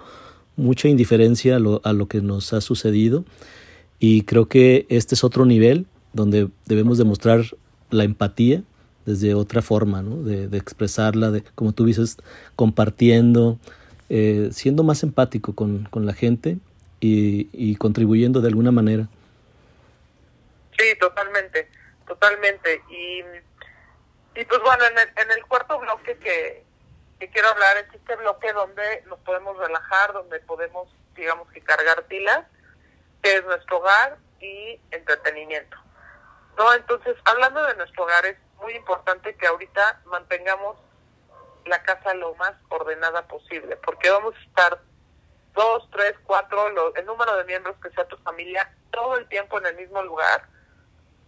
mucha 0.55 0.89
indiferencia 0.89 1.55
a 1.55 1.59
lo, 1.59 1.81
a 1.83 1.93
lo 1.93 2.07
que 2.07 2.21
nos 2.21 2.53
ha 2.53 2.61
sucedido 2.61 3.23
y 3.99 4.23
creo 4.23 4.47
que 4.47 4.85
este 4.89 5.15
es 5.15 5.23
otro 5.23 5.45
nivel 5.45 5.85
donde 6.13 6.49
debemos 6.65 6.97
demostrar 6.97 7.43
la 7.91 8.03
empatía 8.03 8.63
desde 9.05 9.33
otra 9.33 9.61
forma, 9.61 10.01
¿no? 10.01 10.21
de, 10.23 10.47
de 10.47 10.57
expresarla, 10.57 11.31
de, 11.31 11.43
como 11.55 11.71
tú 11.71 11.85
dices, 11.85 12.17
compartiendo, 12.55 13.57
eh, 14.09 14.49
siendo 14.51 14.83
más 14.83 15.03
empático 15.03 15.53
con, 15.53 15.87
con 15.89 16.05
la 16.05 16.13
gente 16.13 16.59
y, 16.99 17.49
y, 17.53 17.75
contribuyendo 17.75 18.41
de 18.41 18.49
alguna 18.49 18.71
manera. 18.71 19.07
Sí, 20.77 20.97
totalmente, 20.99 21.69
totalmente. 22.07 22.81
Y, 22.89 23.19
y 24.39 24.45
pues 24.45 24.61
bueno, 24.61 24.85
en 24.85 24.97
el, 24.97 25.09
en 25.15 25.31
el 25.31 25.45
cuarto 25.45 25.79
bloque 25.79 26.17
que, 26.17 26.63
que 27.19 27.29
quiero 27.29 27.49
hablar 27.49 27.77
es 27.77 27.93
este 27.93 28.15
bloque 28.15 28.51
donde 28.53 29.03
nos 29.07 29.19
podemos 29.19 29.57
relajar, 29.57 30.13
donde 30.13 30.39
podemos, 30.41 30.89
digamos 31.15 31.49
que 31.51 31.61
cargar 31.61 32.03
pilas, 32.03 32.45
que 33.21 33.37
es 33.37 33.45
nuestro 33.45 33.77
hogar 33.77 34.17
y 34.39 34.79
entretenimiento. 34.91 35.77
¿No? 36.57 36.73
Entonces, 36.73 37.15
hablando 37.25 37.63
de 37.63 37.75
nuestro 37.75 38.03
hogar, 38.03 38.25
es 38.25 38.37
muy 38.61 38.73
importante 38.73 39.35
que 39.35 39.47
ahorita 39.47 40.01
mantengamos 40.05 40.77
la 41.65 41.81
casa 41.83 42.13
lo 42.13 42.35
más 42.35 42.53
ordenada 42.69 43.27
posible, 43.27 43.77
porque 43.77 44.09
vamos 44.09 44.35
a 44.35 44.43
estar 44.43 44.81
dos, 45.59 45.89
tres, 45.91 46.15
cuatro, 46.23 46.69
lo, 46.69 46.95
el 46.95 47.05
número 47.05 47.35
de 47.35 47.43
miembros 47.43 47.75
que 47.83 47.89
sea 47.89 48.07
tu 48.07 48.15
familia, 48.19 48.73
todo 48.91 49.17
el 49.17 49.27
tiempo 49.27 49.57
en 49.57 49.65
el 49.65 49.75
mismo 49.75 50.01
lugar, 50.03 50.47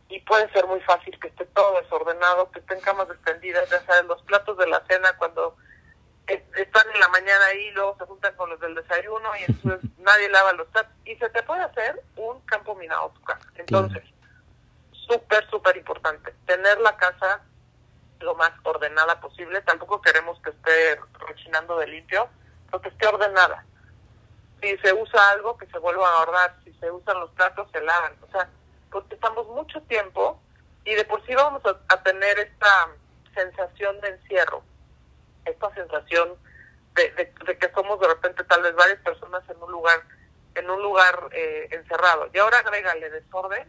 y 0.08 0.22
puede 0.22 0.50
ser 0.54 0.65
muy 0.67 0.80
fácil 0.82 1.20
que 1.20 1.28
esté 1.28 1.46
todo 1.48 1.82
desordenado, 1.82 2.50
que 2.52 2.60
estén 2.60 2.80
camas 2.80 3.10
extendidas, 3.10 3.70
ya 3.70 3.82
sabes, 3.82 4.06
los 4.06 4.22
platos 4.24 4.58
de 4.58 4.67
la 4.67 4.82
cena 4.88 5.17
cuando 5.17 5.58
están 6.28 6.86
en 6.94 7.00
la 7.02 7.10
mañana 7.10 7.46
ahí, 7.48 7.67
y 7.67 7.72
luego 7.72 7.98
se 7.98 8.06
juntan 8.06 8.34
con 8.38 8.50
los 8.50 8.60
del 8.62 8.74
desayuno 8.74 9.30
y 9.38 9.52
entonces 9.52 9.91
nadie 9.98 10.30
lava 10.30 10.54
los 10.54 10.67
platos. 10.67 10.94
Y 11.04 11.15
se 11.17 11.30
te 11.30 11.44
puede 11.44 11.63
hacer 11.63 12.02
un 12.15 12.39
campo 12.41 12.74
minado 12.76 13.10
tu 13.10 13.22
casa. 13.24 13.46
Entonces, 13.56 14.04
súper, 14.91 15.50
súper 15.50 15.76
importante, 15.76 16.34
tener 16.46 16.80
la 16.80 16.96
casa 16.96 17.41
lo 18.22 18.36
más 18.36 18.52
ordenada 18.63 19.20
posible. 19.20 19.62
Tampoco 19.62 20.02
queremos 20.02 20.39
que 20.41 20.52
esté 20.52 21.02
rechinando 21.28 21.78
de 21.80 21.88
limpio, 21.88 22.30
pero 22.67 22.82
que 22.82 22.89
esté 22.89 23.08
ordenada. 23.08 23.65
Si 24.62 24.78
se 24.78 24.93
usa 24.93 25.32
algo, 25.32 25.58
que 25.58 25.65
se 25.67 25.80
vuelva 25.80 26.08
a 26.08 26.26
guardar. 26.26 26.56
Si 26.63 26.74
se 26.74 26.91
usan 26.91 27.19
los 27.19 27.32
platos, 27.32 27.69
se 27.71 27.82
lavan. 27.82 28.13
O 28.21 28.32
sea, 28.32 28.47
porque 28.91 29.15
estamos 29.15 29.47
mucho 29.47 29.82
tiempo 29.84 30.39
y 30.84 30.93
de 30.93 31.06
por 31.06 31.26
sí 31.26 31.34
vamos 31.34 31.62
a, 31.65 32.04
tener 32.04 32.39
esta 32.39 32.89
sensación 33.34 34.00
de 34.02 34.10
encierro 34.10 34.63
esta 35.45 35.74
sensación 35.74 36.36
de, 36.93 37.12
de, 37.12 37.34
de, 37.45 37.58
que 37.58 37.71
somos 37.71 38.00
de 38.00 38.08
repente 38.08 38.43
tal 38.43 38.62
vez 38.62 38.76
varias 38.76 39.00
personas 39.00 39.43
en 39.50 39.62
un 39.62 39.71
lugar 39.71 40.02
en 40.56 40.69
un 40.69 40.82
lugar 40.82 41.30
eh, 41.32 41.69
encerrado 41.71 42.30
y 42.34 42.38
ahora 42.38 42.60
agrégale 42.60 43.10
desorden 43.10 43.67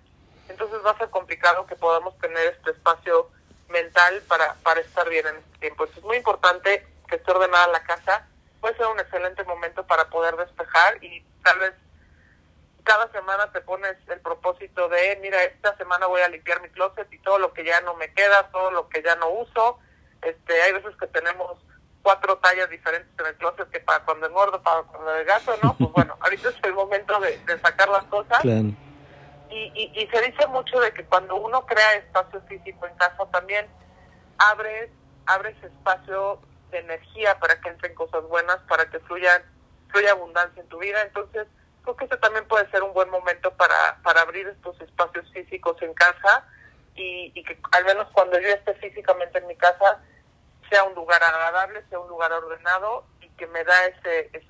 entonces 0.48 0.85
va 0.85 0.90
a 0.90 0.98
ser 0.98 1.11
complicado 1.11 1.66
que 1.66 1.76
podamos 1.76 2.18
tener 2.18 2.55
este 2.55 2.72
espacio 2.72 3.31
mental 3.68 4.22
para 4.26 4.55
para 4.62 4.81
estar 4.81 5.09
bien 5.09 5.26
en 5.26 5.37
este 5.37 5.59
tiempo 5.61 5.85
Entonces, 5.85 5.98
es 5.98 6.05
muy 6.05 6.16
importante 6.16 6.87
que 7.09 7.16
esté 7.16 7.31
ordenada 7.31 7.68
la 7.68 7.83
casa 7.85 8.26
puede 8.62 8.77
ser 8.79 8.87
un 8.87 8.98
excelente 8.98 9.44
momento 9.44 9.87
para 9.87 10.09
poder 10.09 10.37
despejar 10.37 11.05
y 11.05 11.22
tal 11.44 11.59
vez 11.59 11.75
cada 12.85 13.12
semana 13.12 13.53
te 13.53 13.61
pones 13.61 13.96
el 14.09 14.20
propósito 14.20 14.88
de 14.88 15.18
mira 15.20 15.44
esta 15.44 15.77
semana 15.77 16.07
voy 16.07 16.22
a 16.22 16.29
limpiar 16.29 16.62
mi 16.62 16.70
closet 16.70 17.12
y 17.12 17.18
todo 17.18 17.38
lo 17.38 17.53
que 17.53 17.64
ya 17.64 17.83
no 17.83 17.94
me 17.94 18.11
queda 18.14 18.48
todo 18.51 18.70
lo 18.70 18.88
que 18.88 19.03
ya 19.03 19.16
no 19.16 19.29
uso 19.29 19.79
este, 20.22 20.62
hay 20.62 20.72
veces 20.72 20.96
que 20.96 21.09
tenemos 21.09 21.59
cuatro 22.03 22.38
tallas 22.38 22.68
diferentes 22.70 23.11
en 23.18 23.27
el 23.27 23.35
closet 23.37 23.68
que 23.70 23.81
para 23.81 24.05
cuando 24.05 24.27
engordo, 24.27 24.62
para 24.62 24.83
cuando 24.83 25.11
gato, 25.25 25.55
¿no? 25.62 25.77
Pues 25.77 25.92
bueno, 25.92 26.16
ahorita 26.20 26.48
es 26.51 26.57
el 26.62 26.75
momento 26.75 27.18
de, 27.20 27.38
de 27.38 27.61
sacar 27.61 27.88
las 27.88 28.05
cosas. 28.05 28.40
Claro. 28.40 28.70
Y, 29.51 29.70
y, 29.75 29.92
y, 29.94 30.07
se 30.07 30.22
dice 30.22 30.46
mucho 30.46 30.81
de 30.81 30.92
que 30.94 31.05
cuando 31.05 31.37
uno 31.37 31.66
crea 31.66 31.94
espacio 31.94 32.40
físico 32.48 32.87
en 32.87 32.94
casa 32.94 33.18
también 33.31 33.66
abres, 34.38 34.90
abres 35.27 35.55
espacio 35.62 36.40
de 36.73 36.79
energía 36.81 37.39
para 37.39 37.61
que 37.61 37.69
entren 37.69 37.95
cosas 37.95 38.25
buenas, 38.25 38.59
para 38.69 38.91
que 38.91 38.99
fluyan, 39.01 39.43
fluya 39.89 40.11
abundancia 40.13 40.61
en 40.61 40.69
tu 40.69 40.79
vida. 40.79 41.03
Entonces, 41.03 41.47
creo 41.83 41.97
que 41.97 42.05
este 42.05 42.17
también 42.17 42.47
puede 42.49 42.69
ser 42.71 42.83
un 42.83 42.93
buen 42.93 43.11
momento 43.11 43.55
para, 43.55 44.01
para 44.03 44.23
abrir 44.23 44.49
estos 44.49 44.81
espacios 44.81 45.31
físicos 45.33 45.81
en 45.83 45.95
casa 45.95 46.47
y, 46.97 47.31
y 47.35 47.45
que 47.45 47.59
al 47.73 47.85
menos 47.85 48.09
cuando 48.13 48.41
yo 48.41 48.49
esté 48.49 48.75
físicamente 48.75 49.39
en 49.39 49.47
mi 49.47 49.57
casa, 49.57 50.01
sea 50.69 50.85
un 50.85 50.95
lugar 50.95 51.23
agradable, 51.23 51.85
sea 51.89 52.01
un 52.01 52.09
lugar 52.09 52.33
ordenado 52.33 53.07
y 53.21 53.29
que 53.31 53.47
me 53.47 53.63
da 53.65 53.87
ese, 53.87 54.31
ese 54.33 54.49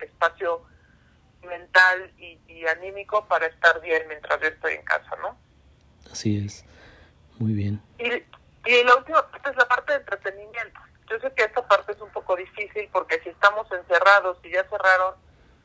espacio 0.00 0.62
mental 1.42 2.12
y, 2.18 2.38
y, 2.46 2.66
anímico 2.66 3.26
para 3.26 3.46
estar 3.46 3.80
bien 3.80 4.06
mientras 4.06 4.40
yo 4.40 4.46
estoy 4.48 4.74
en 4.74 4.84
casa, 4.84 5.16
¿no? 5.20 5.36
Así 6.10 6.44
es, 6.44 6.64
muy 7.38 7.52
bien. 7.52 7.82
Y, 7.98 8.12
y 8.70 8.84
la 8.84 8.96
última 8.96 9.28
parte 9.28 9.50
es 9.50 9.56
la 9.56 9.66
parte 9.66 9.92
de 9.92 9.98
entretenimiento. 9.98 10.80
Yo 11.12 11.20
sé 11.20 11.34
que 11.34 11.44
esta 11.44 11.60
parte 11.68 11.92
es 11.92 12.00
un 12.00 12.08
poco 12.08 12.34
difícil 12.36 12.88
porque 12.90 13.20
si 13.20 13.28
estamos 13.28 13.70
encerrados 13.70 14.38
y 14.44 14.50
ya 14.50 14.64
cerraron 14.64 15.14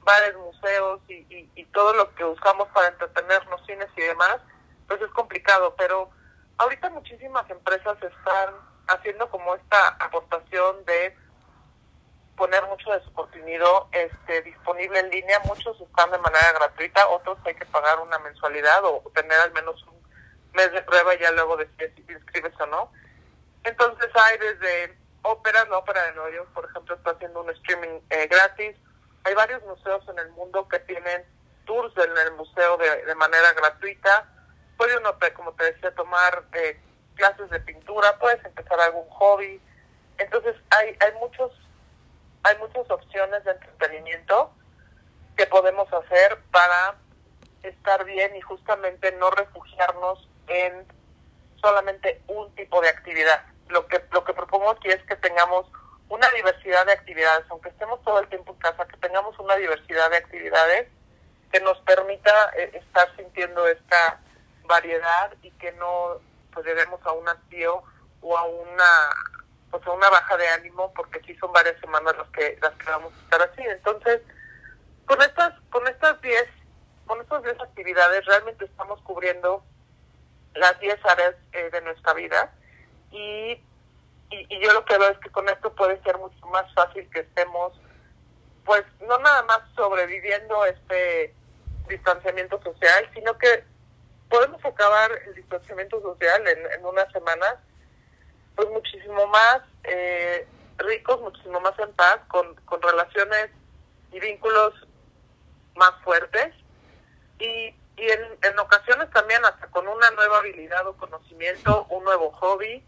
bares, 0.04 0.36
museos 0.36 1.00
y, 1.08 1.64
todo 1.72 1.94
lo 1.94 2.14
que 2.16 2.26
usamos 2.26 2.68
para 2.70 2.88
entretenernos, 2.88 3.66
cines 3.66 3.88
y 3.96 4.02
demás, 4.02 4.38
pues 4.88 5.00
es 5.00 5.10
complicado, 5.12 5.76
pero 5.78 6.10
ahorita 6.58 6.90
muchísimas 6.90 7.48
empresas 7.50 7.96
están 8.02 8.56
haciendo 8.88 9.30
como 9.30 9.54
esta 9.56 9.90
aportación 10.00 10.84
de 10.86 11.16
poner 12.36 12.66
mucho 12.66 12.92
de 12.92 13.04
su 13.04 13.14
contenido 13.14 13.88
este, 13.92 14.42
disponible 14.42 15.00
en 15.00 15.12
línea. 15.12 15.40
Muchos 15.46 15.80
están 15.80 16.12
de 16.12 16.18
manera 16.18 16.52
gratuita, 16.54 17.08
otros 17.08 17.38
hay 17.46 17.56
que 17.56 17.66
pagar 17.68 18.00
una 18.00 18.20
mensualidad 18.20 18.84
o 18.84 19.04
tener 19.14 19.40
al 19.40 19.54
menos 19.54 19.82
un 19.84 20.02
mes 20.54 20.72
de 20.74 20.82
prueba 20.82 21.16
y 21.16 21.20
ya 21.20 21.32
luego 21.32 21.56
decides 21.56 21.94
si 21.96 22.02
te 22.02 22.14
inscribes 22.14 22.60
o 22.60 22.66
no. 22.66 22.92
Entonces 23.64 24.10
hay 24.16 24.38
desde 24.40 25.07
óperas, 25.28 25.68
la 25.70 25.78
ópera 25.78 26.04
de 26.04 26.14
Nueva 26.14 26.32
York, 26.32 26.50
por 26.54 26.66
ejemplo, 26.66 26.96
está 26.96 27.12
haciendo 27.12 27.42
un 27.42 27.50
streaming 27.52 28.00
eh, 28.10 28.28
gratis. 28.28 28.76
Hay 29.24 29.34
varios 29.34 29.62
museos 29.64 30.04
en 30.10 30.20
el 30.20 30.30
mundo 30.32 30.68
que 30.68 30.80
tienen 30.80 31.26
tours 31.66 31.94
en 31.98 32.18
el 32.18 32.32
museo 32.34 32.78
de, 32.78 33.16
manera 33.16 33.54
gratuita. 33.54 34.26
Puede 34.78 34.98
uno, 34.98 35.16
como 35.36 35.54
te 35.54 35.74
decía, 35.74 35.94
tomar 35.96 36.44
eh, 36.54 36.80
clases 37.16 37.50
de 37.50 37.60
pintura, 37.60 38.18
puedes 38.20 38.44
empezar 38.46 38.80
algún 38.80 39.08
hobby. 39.10 39.62
Entonces 40.18 40.56
hay, 40.70 40.98
hay 41.00 41.14
muchos 41.20 41.52
hay 42.44 42.58
muchas 42.60 42.90
opciones 42.90 43.44
de 43.44 43.52
entretenimiento 43.52 44.52
que 45.36 45.46
podemos 45.48 45.92
hacer 45.92 46.40
para 46.52 46.96
estar 47.62 48.06
bien 48.06 48.34
y 48.38 48.42
justamente 48.42 49.12
no 49.14 49.30
refugiarnos 49.32 50.30
en 50.48 50.86
solamente 51.60 52.22
un 52.28 52.54
tipo 52.56 52.80
de 52.80 52.88
actividad. 52.88 53.44
Lo 53.70 53.88
que 53.88 54.04
lo 54.12 54.24
que 54.24 54.34
propongo 54.34 54.72
aquí 54.72 54.90
es 54.90 55.02
que 55.04 55.16
tengamos 55.18 55.66
una 56.10 56.30
diversidad 56.32 56.86
de 56.86 56.94
actividades, 56.94 57.46
aunque 57.50 57.70
estemos 57.70 58.02
todo 58.04 58.20
el 58.20 58.30
tiempo 58.30 58.54
en 58.54 58.60
casa, 58.60 58.88
que 58.88 58.98
tengamos 58.98 59.38
una 59.40 59.56
diversidad 59.56 60.10
de 60.10 60.18
actividades 60.18 60.88
que 61.52 61.60
nos 61.62 61.78
permita 61.80 62.52
eh, 62.58 62.72
estar 62.74 63.14
sintiendo 63.16 63.68
esta 63.68 64.20
variedad 64.64 65.34
y 65.42 65.52
que 65.52 65.72
no 65.74 66.20
pues 66.54 66.66
lleguemos 66.66 67.00
a 67.06 67.12
un 67.12 67.28
hastío 67.28 67.84
o 68.22 68.38
a 68.38 68.44
una 68.44 69.10
pues 69.72 69.86
a 69.86 69.92
una 69.92 70.10
baja 70.10 70.38
de 70.38 70.48
ánimo 70.50 70.94
porque 70.94 71.22
sí 71.26 71.36
son 71.36 71.52
varias 71.52 71.80
semanas 71.80 72.16
las 72.18 72.28
que 72.30 72.58
las 72.62 72.74
que 72.74 72.90
vamos 72.90 73.14
a 73.14 73.24
estar 73.24 73.42
así. 73.42 73.62
Entonces 73.64 74.22
con 75.06 75.22
estas 75.22 75.54
con 75.70 75.88
estas 75.88 76.22
10 76.22 76.48
con 77.06 77.22
estas 77.22 77.44
10 77.44 77.60
actividades 77.62 78.26
realmente 78.26 78.66
estamos 78.66 79.02
cubriendo 79.02 79.64
las 80.54 80.80
10 80.80 81.06
áreas 81.06 81.36
eh, 81.54 81.70
de 81.70 81.82
nuestra 81.82 82.14
vida 82.14 82.54
y, 83.18 83.64
y, 84.30 84.60
yo 84.60 84.74
lo 84.74 84.86
que 84.86 84.98
veo 84.98 85.10
es 85.10 85.18
que 85.20 85.30
con 85.30 85.48
esto 85.50 85.74
puede 85.74 86.02
ser 86.04 86.18
mucho 86.18 86.46
más 86.48 86.72
fácil 86.74 87.10
que 87.10 87.22
estemos 87.22 87.74
pues 88.66 88.84
no 89.08 89.18
nada 89.20 89.44
más 89.44 89.60
sobreviviendo 89.76 90.66
este 90.66 91.34
distanciamiento 91.88 92.62
social 92.62 93.10
sino 93.14 93.38
que 93.38 93.64
podemos 94.30 94.64
acabar 94.64 95.12
el 95.26 95.36
distanciamiento 95.36 96.02
social 96.02 96.48
en, 96.48 96.72
en 96.74 96.86
unas 96.86 97.12
semanas, 97.12 97.56
pues 98.56 98.70
muchísimo 98.70 99.28
más 99.28 99.62
eh, 99.84 100.48
ricos, 100.78 101.22
muchísimo 101.22 101.60
más 101.60 101.78
en 101.80 101.92
paz, 101.94 102.20
con, 102.28 102.56
con 102.66 102.82
relaciones 102.82 103.50
y 104.12 104.20
vínculos 104.20 104.74
más 105.76 105.92
fuertes. 106.04 106.54
Y, 107.40 107.74
y 107.98 108.10
en, 108.10 108.22
en 108.44 108.60
ocasiones 108.60 109.10
también 109.12 109.44
hasta 109.46 109.68
con 109.68 109.88
una 109.88 110.12
nueva 110.12 110.40
habilidad 110.40 110.86
o 110.88 110.98
conocimiento, 110.98 111.86
un 111.90 112.04
nuevo 112.04 112.32
hobby 112.32 112.84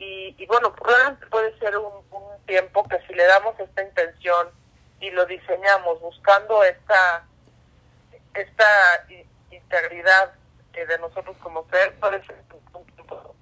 y, 0.00 0.34
y 0.36 0.46
bueno, 0.46 0.74
realmente 0.82 1.26
puede 1.26 1.56
ser 1.58 1.76
un, 1.76 2.00
tiempo 2.46 2.82
que 2.88 2.96
si 3.06 3.14
le 3.14 3.24
damos 3.26 3.54
esta 3.60 3.84
intención 3.84 4.48
y 5.00 5.10
lo 5.12 5.24
diseñamos 5.26 6.00
buscando 6.00 6.64
esta 6.64 7.24
esta 8.34 8.64
integridad 9.52 10.32
de 10.72 10.98
nosotros 10.98 11.36
como 11.40 11.64
ser 11.70 11.94
puede 12.00 12.24
ser 12.26 12.42
un 12.52 12.72
punto 12.72 13.34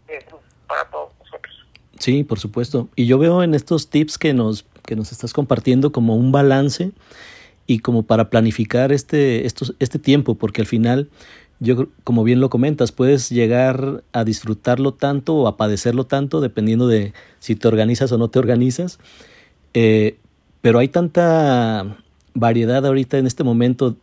para 0.67 0.85
todos 0.91 1.13
nosotros. 1.21 1.67
Sí, 1.99 2.25
por 2.25 2.39
supuesto. 2.39 2.89
Y 2.95 3.07
yo 3.07 3.19
veo 3.19 3.43
en 3.43 3.55
estos 3.55 3.91
tips 3.91 4.19
que 4.19 4.35
nos, 4.35 4.65
que 4.85 4.95
nos 4.95 5.13
estás 5.13 5.33
compartiendo 5.33 5.91
como 5.91 6.17
un 6.17 6.31
balance 6.31 6.93
y 7.67 7.81
como 7.81 8.05
para 8.05 8.31
planificar 8.31 8.93
este, 8.93 9.47
estos, 9.47 9.75
este 9.79 9.99
tiempo, 9.99 10.37
porque 10.37 10.61
al 10.61 10.67
final, 10.67 11.11
yo 11.61 11.89
como 12.05 12.25
bien 12.25 12.41
lo 12.41 12.51
comentas, 12.51 12.93
puedes 12.93 13.31
llegar 13.31 14.05
a 14.13 14.25
disfrutarlo 14.25 14.95
tanto 14.95 15.35
o 15.35 15.49
a 15.49 15.57
padecerlo 15.57 16.05
tanto, 16.05 16.41
dependiendo 16.41 16.87
de 16.87 17.13
si 17.41 17.57
te 17.57 17.69
organizas 17.69 18.13
o 18.13 18.19
no 18.19 18.29
te 18.29 18.39
organizas. 18.39 18.99
Eh, 19.75 20.19
pero 20.61 20.79
hay 20.79 20.89
tanta 20.89 21.99
variedad 22.35 22.85
ahorita 22.87 23.19
en 23.19 23.27
este 23.27 23.45
momento 23.45 23.97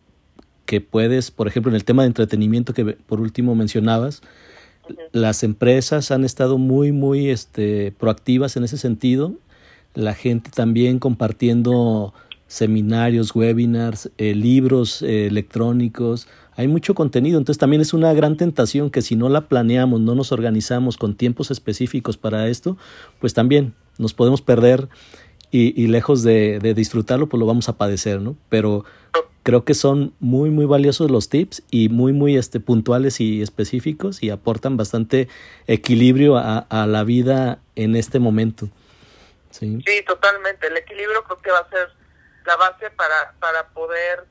que 0.65 0.81
puedes, 0.81 1.31
por 1.31 1.47
ejemplo, 1.47 1.71
en 1.71 1.75
el 1.75 1.85
tema 1.85 2.03
de 2.03 2.07
entretenimiento 2.07 2.73
que 2.73 2.85
por 2.85 3.21
último 3.21 3.55
mencionabas, 3.55 4.21
las 5.11 5.43
empresas 5.43 6.11
han 6.11 6.25
estado 6.25 6.57
muy, 6.57 6.91
muy 6.91 7.29
este, 7.29 7.93
proactivas 7.97 8.57
en 8.57 8.63
ese 8.63 8.77
sentido. 8.77 9.33
La 9.93 10.13
gente 10.13 10.51
también 10.51 10.99
compartiendo 10.99 12.13
seminarios, 12.47 13.35
webinars, 13.35 14.11
eh, 14.17 14.35
libros 14.35 15.01
eh, 15.01 15.27
electrónicos. 15.27 16.27
Hay 16.57 16.67
mucho 16.67 16.95
contenido, 16.95 17.37
entonces 17.37 17.59
también 17.59 17.81
es 17.81 17.93
una 17.93 18.13
gran 18.13 18.37
tentación 18.37 18.89
que 18.89 19.01
si 19.01 19.15
no 19.15 19.29
la 19.29 19.47
planeamos, 19.47 19.99
no 19.99 20.15
nos 20.15 20.31
organizamos 20.31 20.97
con 20.97 21.15
tiempos 21.15 21.51
específicos 21.51 22.17
para 22.17 22.47
esto, 22.47 22.77
pues 23.19 23.33
también 23.33 23.73
nos 23.97 24.13
podemos 24.13 24.41
perder 24.41 24.87
y, 25.51 25.87
lejos 25.87 26.21
de, 26.23 26.59
disfrutarlo, 26.75 27.27
pues 27.27 27.39
lo 27.39 27.45
vamos 27.45 27.69
a 27.69 27.77
padecer, 27.77 28.19
¿no? 28.19 28.35
Pero 28.49 28.83
creo 29.43 29.63
que 29.63 29.73
son 29.73 30.13
muy, 30.19 30.49
muy 30.49 30.65
valiosos 30.65 31.09
los 31.09 31.29
tips 31.29 31.63
y 31.71 31.87
muy, 31.87 32.11
muy 32.11 32.35
este, 32.35 32.59
puntuales 32.59 33.21
y 33.21 33.41
específicos 33.41 34.21
y 34.21 34.31
aportan 34.31 34.75
bastante 34.75 35.29
equilibrio 35.67 36.35
a, 36.35 36.57
a 36.57 36.87
la 36.87 37.05
vida 37.05 37.59
en 37.75 37.95
este 37.95 38.19
momento. 38.19 38.67
Sí. 39.51 39.79
sí, 39.85 40.03
totalmente. 40.05 40.67
El 40.67 40.75
equilibrio 40.75 41.23
creo 41.23 41.41
que 41.41 41.51
va 41.51 41.59
a 41.59 41.69
ser 41.69 41.87
la 42.45 42.57
base 42.57 42.89
para, 42.89 43.33
para 43.39 43.67
poder 43.69 44.25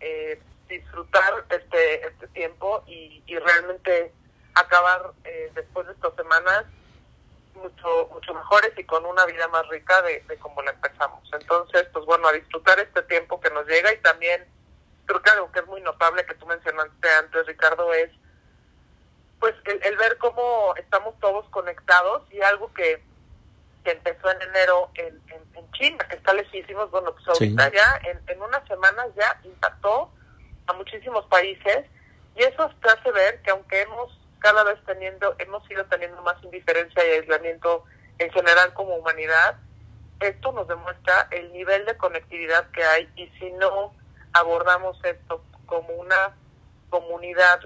eh, 0.00 0.40
disfrutar 0.70 1.44
este, 1.50 2.06
este 2.06 2.28
tiempo 2.28 2.82
y, 2.86 3.22
y 3.26 3.38
realmente 3.38 4.12
acabar 4.54 5.12
eh, 5.24 5.50
después 5.54 5.86
de 5.86 5.92
estas 5.92 6.14
semanas 6.14 6.64
mucho 7.54 8.08
mucho 8.12 8.32
mejores 8.32 8.72
y 8.78 8.84
con 8.84 9.04
una 9.04 9.26
vida 9.26 9.46
más 9.48 9.68
rica 9.68 10.00
de, 10.02 10.24
de 10.26 10.38
como 10.38 10.62
la 10.62 10.70
empezamos. 10.70 11.28
Entonces, 11.32 11.86
pues 11.92 12.04
bueno, 12.06 12.28
a 12.28 12.32
disfrutar 12.32 12.78
este 12.80 13.02
tiempo 13.02 13.40
que 13.40 13.50
nos 13.50 13.66
llega 13.66 13.92
y 13.92 13.98
también 13.98 14.46
creo 15.04 15.20
que 15.20 15.30
algo 15.30 15.52
que 15.52 15.60
es 15.60 15.66
muy 15.66 15.80
notable 15.82 16.24
que 16.24 16.34
tú 16.34 16.46
mencionaste 16.46 17.08
antes, 17.18 17.46
Ricardo, 17.46 17.92
es 17.92 18.10
pues 19.40 19.54
el, 19.64 19.82
el 19.82 19.96
ver 19.96 20.18
cómo 20.18 20.74
estamos 20.76 21.18
todos 21.18 21.48
conectados 21.48 22.22
y 22.30 22.40
algo 22.42 22.72
que, 22.74 23.02
que 23.84 23.92
empezó 23.92 24.30
en 24.30 24.42
enero 24.42 24.90
en, 24.94 25.20
en, 25.28 25.42
en, 25.56 25.72
China, 25.72 26.06
que 26.08 26.16
está 26.16 26.34
lejísimos, 26.34 26.90
bueno, 26.90 27.12
pues 27.14 27.26
ahorita 27.26 27.70
sí. 27.70 27.76
ya 27.76 28.10
en, 28.10 28.20
en 28.26 28.42
unas 28.42 28.66
semanas 28.68 29.06
ya 29.16 29.40
impactó 29.44 30.12
a 30.70 30.74
muchísimos 30.74 31.26
países 31.26 31.86
y 32.36 32.42
eso 32.42 32.70
te 32.82 32.88
hace 32.88 33.10
ver 33.12 33.42
que 33.42 33.50
aunque 33.50 33.82
hemos 33.82 34.18
cada 34.38 34.64
vez 34.64 34.78
teniendo, 34.86 35.34
hemos 35.38 35.68
ido 35.70 35.84
teniendo 35.86 36.22
más 36.22 36.42
indiferencia 36.42 37.06
y 37.06 37.18
aislamiento 37.18 37.84
en 38.18 38.30
general 38.32 38.72
como 38.74 38.96
humanidad, 38.96 39.56
esto 40.20 40.52
nos 40.52 40.66
demuestra 40.68 41.28
el 41.30 41.52
nivel 41.52 41.84
de 41.86 41.96
conectividad 41.96 42.70
que 42.70 42.82
hay 42.82 43.08
y 43.16 43.26
si 43.38 43.50
no 43.52 43.94
abordamos 44.32 44.98
esto 45.04 45.44
como 45.66 45.88
una 45.94 46.34
comunidad 46.88 47.60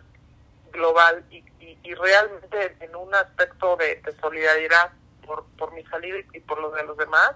global 0.72 1.24
y, 1.30 1.44
y, 1.60 1.78
y 1.82 1.94
realmente 1.94 2.76
en 2.80 2.96
un 2.96 3.14
aspecto 3.14 3.76
de, 3.76 3.96
de 3.96 4.12
solidaridad 4.20 4.90
por, 5.24 5.44
por 5.56 5.72
mi 5.72 5.84
salida 5.84 6.18
y 6.32 6.40
por 6.40 6.58
los 6.60 6.74
de 6.74 6.84
los 6.84 6.96
demás, 6.96 7.32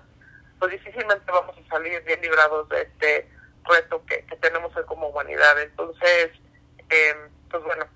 pues 0.59 0.73
difícilmente 0.73 1.31
vamos 1.31 1.57
a 1.57 1.69
salir 1.69 2.03
bien 2.05 2.21
librados 2.21 2.69
de 2.69 2.83
este 2.83 3.38
reto 3.69 4.03
que, 4.07 4.25
tenemos 4.41 4.73
como 4.87 5.09
humanidad. 5.09 5.61
Entonces, 5.63 6.31
eh, 6.91 7.15
pues 7.51 7.63
bueno, 7.65 7.87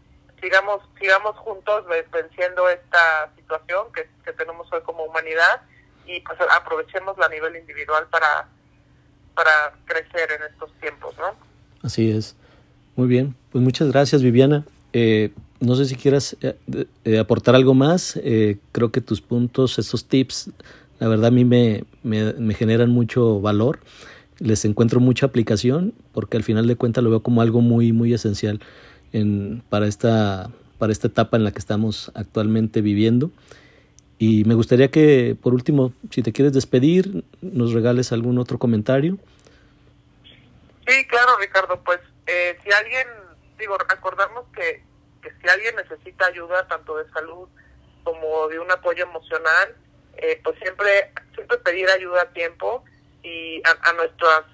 sigamos 0.40 0.82
sigamos 1.00 1.36
juntos 1.36 1.84
venciendo 2.12 2.68
esta 2.68 3.32
situación 3.36 3.86
que, 3.92 4.08
tenemos 4.32 4.72
hoy 4.72 4.80
como 4.82 5.04
humanidad 5.04 5.62
y 6.06 6.20
pues 6.20 6.38
a 6.40 7.28
nivel 7.28 7.56
individual 7.56 8.06
para 8.08 8.48
para 9.34 9.72
crecer 9.84 10.30
en 10.32 10.42
estos 10.50 10.72
tiempos, 10.80 11.14
¿no? 11.18 11.34
Así 11.82 12.10
es. 12.10 12.36
Muy 12.96 13.08
bien. 13.08 13.34
Pues 13.50 13.64
muchas 13.64 13.88
gracias, 13.90 14.22
Viviana. 14.22 14.64
Eh, 14.92 15.30
no 15.60 15.74
sé 15.74 15.86
si 15.86 15.96
quieras 15.96 16.36
eh, 16.42 16.56
eh, 17.04 17.18
aportar 17.18 17.54
algo 17.54 17.74
más. 17.74 18.18
Creo 18.72 18.92
que 18.92 19.00
tus 19.00 19.20
puntos, 19.20 19.78
estos 19.78 20.06
tips, 20.06 20.50
la 20.98 21.08
verdad 21.08 21.26
a 21.26 21.30
mí 21.30 21.44
me, 21.44 21.84
me, 22.02 22.54
generan 22.54 22.90
mucho 22.90 23.40
valor. 23.40 23.80
Les 24.42 24.64
encuentro 24.64 24.98
mucha 24.98 25.26
aplicación 25.26 25.94
porque 26.12 26.36
al 26.36 26.42
final 26.42 26.66
de 26.66 26.74
cuentas 26.74 27.04
lo 27.04 27.10
veo 27.10 27.22
como 27.22 27.42
algo 27.42 27.60
muy, 27.60 27.92
muy 27.92 28.12
esencial 28.12 28.60
en, 29.12 29.62
para, 29.70 29.86
esta, 29.86 30.50
para 30.78 30.90
esta 30.90 31.06
etapa 31.06 31.36
en 31.36 31.44
la 31.44 31.52
que 31.52 31.60
estamos 31.60 32.10
actualmente 32.16 32.80
viviendo. 32.80 33.30
Y 34.18 34.44
me 34.44 34.54
gustaría 34.54 34.90
que, 34.90 35.36
por 35.40 35.54
último, 35.54 35.92
si 36.10 36.22
te 36.22 36.32
quieres 36.32 36.52
despedir, 36.52 37.22
nos 37.40 37.72
regales 37.72 38.10
algún 38.10 38.36
otro 38.38 38.58
comentario. 38.58 39.16
Sí, 40.88 41.06
claro, 41.06 41.36
Ricardo. 41.38 41.80
Pues 41.84 42.00
eh, 42.26 42.58
si 42.64 42.72
alguien, 42.72 43.06
digo, 43.60 43.78
recordarnos 43.78 44.46
que, 44.56 44.82
que 45.22 45.30
si 45.40 45.48
alguien 45.48 45.76
necesita 45.76 46.26
ayuda, 46.26 46.66
tanto 46.66 46.96
de 46.96 47.08
salud 47.12 47.48
como 48.02 48.48
de 48.48 48.58
un 48.58 48.70
apoyo 48.72 49.04
emocional, 49.04 49.76
eh, 50.16 50.40
pues 50.42 50.58
siempre, 50.58 51.12
siempre 51.36 51.58
pedir 51.58 51.88
ayuda 51.88 52.22
a 52.22 52.32
tiempo 52.32 52.82
y 53.22 53.62
a, 53.64 53.90
a 53.90 53.92
nuestras 53.94 54.44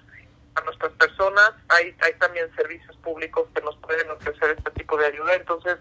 a 0.55 0.61
nuestras 0.61 0.91
personas. 0.93 1.53
Hay, 1.69 1.95
hay 2.01 2.13
también 2.19 2.53
servicios 2.55 2.95
públicos 2.97 3.47
que 3.53 3.61
nos 3.61 3.75
pueden 3.77 4.09
ofrecer 4.11 4.55
este 4.57 4.71
tipo 4.71 4.97
de 4.97 5.07
ayuda. 5.07 5.35
Entonces, 5.35 5.77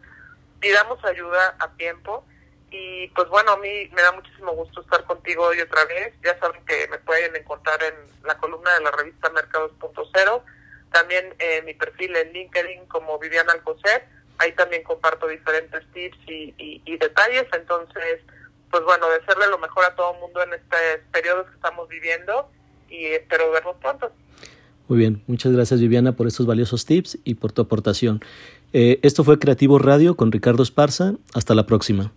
pidamos 0.61 1.03
ayuda 1.05 1.57
a 1.59 1.69
tiempo. 1.77 2.25
Y 2.71 3.09
pues 3.09 3.29
bueno, 3.29 3.53
a 3.53 3.57
mí 3.57 3.89
me 3.95 4.03
da 4.03 4.13
muchísimo 4.13 4.53
gusto 4.53 4.83
estar 4.83 5.05
contigo 5.05 5.45
hoy 5.45 5.61
otra 5.61 5.85
vez. 5.87 6.15
Ya 6.23 6.39
saben 6.39 6.65
que 6.67 6.87
me 6.89 6.99
pueden 6.99 7.35
encontrar 7.37 7.83
en 7.83 7.95
la 8.25 8.37
columna 8.39 8.75
de 8.75 8.81
la 8.81 8.91
revista 8.91 9.31
Mercados.0, 9.31 10.43
también 10.93 11.35
en 11.39 11.65
mi 11.65 11.75
perfil 11.75 12.15
en 12.15 12.33
LinkedIn 12.33 12.87
como 12.87 13.19
Viviana 13.19 13.55
Alcocer. 13.55 14.07
Ahí 14.39 14.53
también 14.53 14.85
comparto 14.85 15.27
diferentes 15.27 15.83
tips 15.93 16.19
y, 16.29 16.55
y, 16.85 16.97
detalles. 16.99 17.47
Entonces, 17.53 18.21
pues 18.71 18.85
bueno, 18.85 19.09
desearle 19.09 19.49
lo 19.49 19.59
mejor 19.59 19.85
a 19.85 19.97
todo 19.97 20.13
el 20.13 20.21
mundo 20.21 20.43
en 20.43 20.53
este 20.53 20.99
periodo 21.11 21.47
que 21.47 21.55
estamos 21.55 21.89
viviendo 21.89 22.49
y 22.91 23.07
espero 23.07 23.51
vernos 23.51 23.77
pronto. 23.81 24.11
Muy 24.89 24.99
bien, 24.99 25.23
muchas 25.27 25.53
gracias 25.53 25.81
Viviana 25.81 26.13
por 26.13 26.27
estos 26.27 26.47
valiosos 26.47 26.87
tips 26.87 27.19
y 27.25 27.35
por 27.35 27.53
tu 27.53 27.63
aportación. 27.63 28.21
Eh, 28.73 28.99
esto 29.03 29.25
fue 29.25 29.39
Creativo 29.39 29.79
Radio 29.79 30.17
con 30.17 30.33
Ricardo 30.33 30.63
Esparza. 30.63 31.15
Hasta 31.35 31.55
la 31.55 31.67
próxima. 31.67 32.13